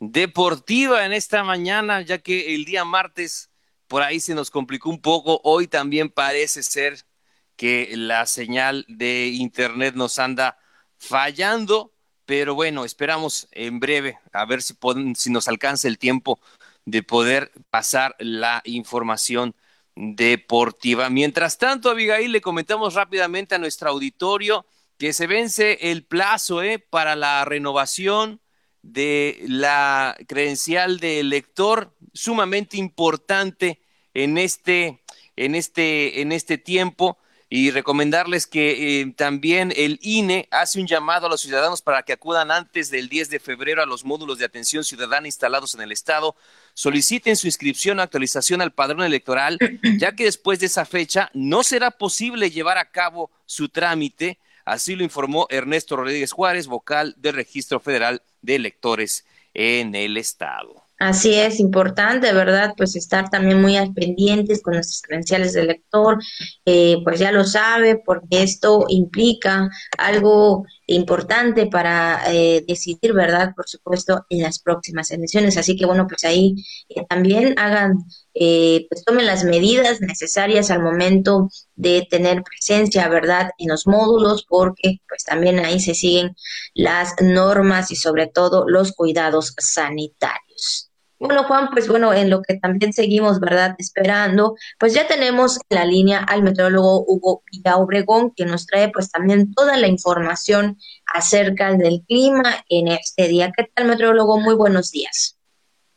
[0.00, 3.48] deportiva en esta mañana, ya que el día martes
[3.86, 7.06] por ahí se nos complicó un poco, hoy también parece ser
[7.54, 10.58] que la señal de internet nos anda
[10.98, 11.92] fallando,
[12.24, 14.74] pero bueno, esperamos en breve a ver si,
[15.14, 16.40] si nos alcanza el tiempo
[16.84, 19.54] de poder pasar la información
[19.94, 21.10] deportiva.
[21.10, 24.66] Mientras tanto, Abigail, le comentamos rápidamente a nuestro auditorio
[24.98, 26.78] que se vence el plazo ¿eh?
[26.78, 28.40] para la renovación
[28.82, 33.80] de la credencial de elector, sumamente importante
[34.14, 35.02] en este,
[35.36, 37.18] en este, en este tiempo
[37.54, 42.14] y recomendarles que eh, también el INE hace un llamado a los ciudadanos para que
[42.14, 45.92] acudan antes del 10 de febrero a los módulos de atención ciudadana instalados en el
[45.92, 46.34] Estado,
[46.72, 49.58] soliciten su inscripción o actualización al padrón electoral,
[49.98, 54.96] ya que después de esa fecha no será posible llevar a cabo su trámite, así
[54.96, 60.81] lo informó Ernesto Rodríguez Juárez, vocal del Registro Federal de Electores en el Estado.
[61.04, 62.74] Así es, importante, ¿verdad?
[62.76, 66.22] Pues estar también muy al pendientes con nuestras credenciales de lector,
[66.64, 73.52] eh, pues ya lo sabe, porque esto implica algo importante para eh, decidir, ¿verdad?
[73.56, 75.56] Por supuesto, en las próximas elecciones.
[75.56, 76.54] Así que bueno, pues ahí
[76.88, 77.98] eh, también hagan,
[78.32, 83.50] pues tomen las medidas necesarias al momento de tener presencia, ¿verdad?
[83.58, 86.36] En los módulos, porque pues también ahí se siguen
[86.74, 90.91] las normas y sobre todo los cuidados sanitarios.
[91.22, 93.76] Bueno, Juan, pues bueno, en lo que también seguimos, ¿verdad?
[93.78, 97.44] Esperando, pues ya tenemos en la línea al metrólogo Hugo
[97.76, 103.52] Obregón, que nos trae pues también toda la información acerca del clima en este día.
[103.56, 104.40] ¿Qué tal, metrólogo?
[104.40, 105.38] Muy buenos días.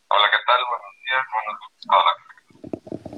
[0.09, 0.59] Hola, ¿qué tal?
[0.69, 1.25] Buenos días.
[1.89, 2.15] Buenos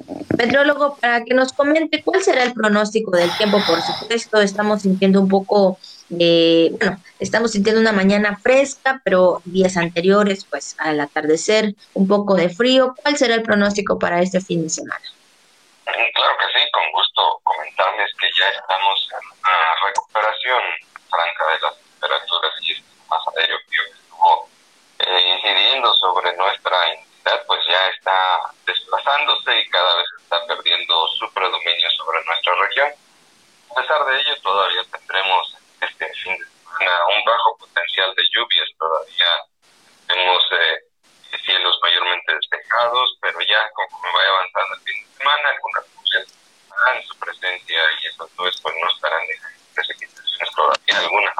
[0.08, 0.38] días.
[0.38, 5.20] Metrólogo, para que nos comente cuál será el pronóstico del tiempo, por supuesto, estamos sintiendo
[5.20, 5.78] un poco
[6.10, 12.48] bueno, estamos sintiendo una mañana fresca, pero días anteriores, pues al atardecer, un poco de
[12.48, 12.94] frío.
[13.02, 15.04] ¿Cuál será el pronóstico para este fin de semana?
[15.86, 20.62] Mm, claro que sí, con gusto comentarles que ya estamos en una recuperación
[21.10, 22.84] franca de las temperaturas y este
[23.36, 24.48] aéreo que estuvo
[24.98, 28.16] eh, incidiendo sobre nuestra entidad, pues ya está
[28.66, 32.88] desplazándose y cada vez está perdiendo su predominio sobre nuestra región.
[33.70, 39.26] A pesar de ello, todavía tendremos este de semana un bajo potencial de lluvias todavía.
[40.06, 40.78] Tenemos eh,
[41.44, 46.26] cielos mayormente despejados pero ya conforme vaya avanzando el fin de semana algunas lluvias
[46.70, 49.36] harán su presencia y esas nubes pues no estarán de
[49.74, 51.34] precipitaciones todavía algunas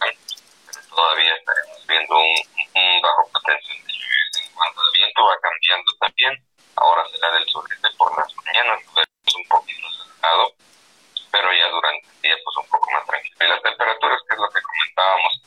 [0.00, 2.36] pero todavía estaremos viendo un,
[2.74, 4.30] un bajo potencial de lluvias.
[4.42, 6.32] En cuanto al viento va cambiando también.
[6.76, 8.80] Ahora será del sureste por las mañanas
[9.34, 10.54] un poquito cerrado
[11.36, 13.36] pero ya durante el día pues un poco más tranquilo.
[13.40, 15.42] Y las temperaturas, que es lo que comentábamos,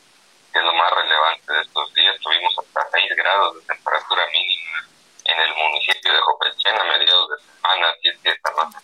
[0.52, 4.86] que es lo más relevante de estos días, tuvimos hasta 6 grados de temperatura mínima
[5.24, 8.78] en el municipio de Jopelchen a mediados de semana, así es que esta noche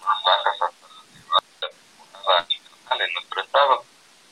[0.00, 0.86] más bajas hasta
[1.32, 2.46] la temporada
[3.04, 3.84] en nuestro estado.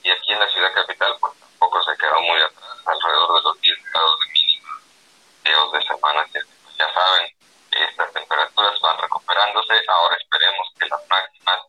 [0.03, 3.61] Y aquí en la ciudad capital pues tampoco se quedó muy atrás, alrededor de los
[3.61, 4.81] 10 grados de mínima,
[5.45, 7.33] días de semana, así es que pues, ya saben,
[7.73, 9.75] estas temperaturas van recuperándose.
[9.89, 11.61] Ahora esperemos que las máximas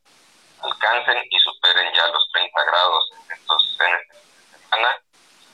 [0.61, 3.11] alcancen y superen ya los 30 grados.
[3.29, 4.97] Entonces, en esta semana,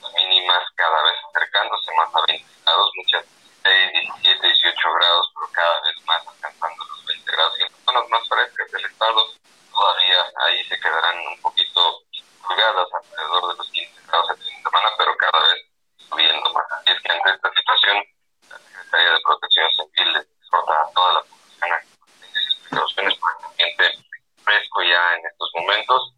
[0.02, 3.24] las mínimas cada vez acercándose más a 20 grados, muchas
[3.62, 7.58] 17, 18 grados, pero cada vez más alcanzando los 20 grados.
[7.58, 9.26] Y en las zonas más frescas del estado,
[9.70, 12.02] todavía ahí se quedarán un poquito
[12.42, 15.66] colgadas alrededor de los 15 grados el fin de semana, pero cada vez
[16.08, 16.64] subiendo más.
[16.72, 18.04] Así es que ante esta situación,
[18.50, 21.86] la Secretaría de Protección Civil a toda la población a que
[22.68, 23.98] precauciones por el ambiente
[24.44, 26.12] fresco ya en estos momentos.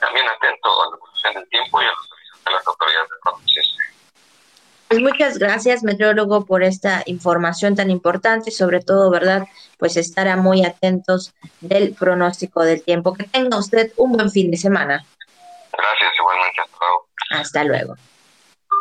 [0.00, 3.16] También atento a la evolución del tiempo y a los avisos de las autoridades de
[3.22, 3.64] protección
[4.96, 9.46] Pues muchas gracias, meteorólogo, por esta información tan importante y sobre todo, ¿verdad?
[9.76, 13.12] Pues estará muy atentos del pronóstico del tiempo.
[13.12, 15.04] Que tenga usted un buen fin de semana.
[15.70, 16.62] Gracias, igualmente.
[16.62, 17.08] Hasta luego.
[17.28, 17.94] Hasta luego.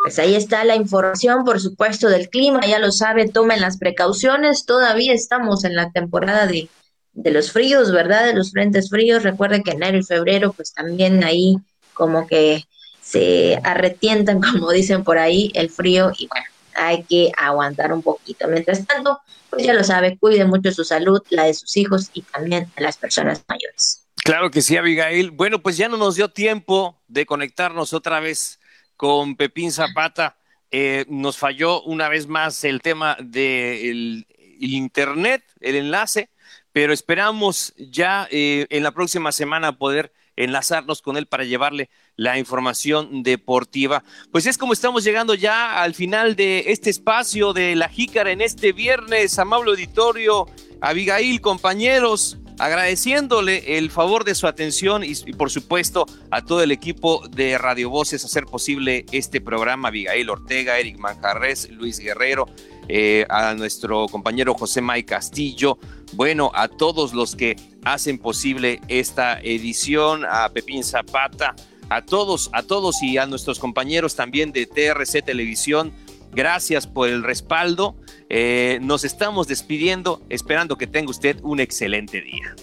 [0.04, 4.66] Pues ahí está la información, por supuesto, del clima, ya lo sabe, tomen las precauciones,
[4.66, 6.70] todavía estamos en la temporada de,
[7.12, 8.24] de los fríos, ¿verdad?
[8.24, 11.58] De los frentes fríos, recuerden que enero y febrero, pues también ahí
[11.94, 12.64] como que
[13.06, 16.46] se arretientan, como dicen por ahí, el frío y bueno,
[16.76, 18.48] hay que aguantar un poquito.
[18.48, 22.24] Mientras tanto, pues ya lo sabe, cuide mucho su salud, la de sus hijos y
[22.24, 24.02] también de las personas mayores.
[24.24, 25.32] Claro que sí, Abigail.
[25.32, 28.60] Bueno, pues ya no nos dio tiempo de conectarnos otra vez
[28.98, 30.36] con Pepín Zapata.
[30.72, 34.26] Eh, nos falló una vez más el tema del
[34.60, 36.32] internet, el enlace,
[36.72, 42.38] pero esperamos ya eh, en la próxima semana poder enlazarnos con él para llevarle la
[42.38, 44.04] información deportiva.
[44.32, 48.42] Pues es como estamos llegando ya al final de este espacio de La Jícara en
[48.42, 50.48] este viernes, amable auditorio,
[50.82, 57.28] Abigail, compañeros, agradeciéndole el favor de su atención y, por supuesto a todo el equipo
[57.30, 62.48] de Radio Voces hacer posible este programa, Abigail Ortega, Eric Manjarres, Luis Guerrero,
[62.88, 65.80] eh, a nuestro compañero José May Castillo,
[66.14, 71.56] bueno, a todos los que hacen posible esta edición, a Pepín Zapata,
[71.90, 75.94] a todos, a todos y a nuestros compañeros también de TRC Televisión.
[76.32, 77.96] Gracias por el respaldo.
[78.30, 82.56] Eh, nos estamos despidiendo, esperando que tenga usted un excelente día.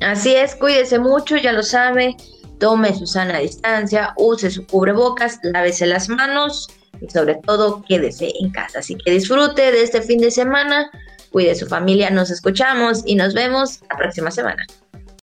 [0.00, 2.16] Así es, cuídese mucho, ya lo sabe.
[2.58, 6.68] Tome su sana distancia, use su cubrebocas, lávese las manos
[7.02, 8.78] y sobre todo quédese en casa.
[8.78, 10.90] Así que disfrute de este fin de semana,
[11.30, 14.66] cuide su familia, nos escuchamos y nos vemos la próxima semana.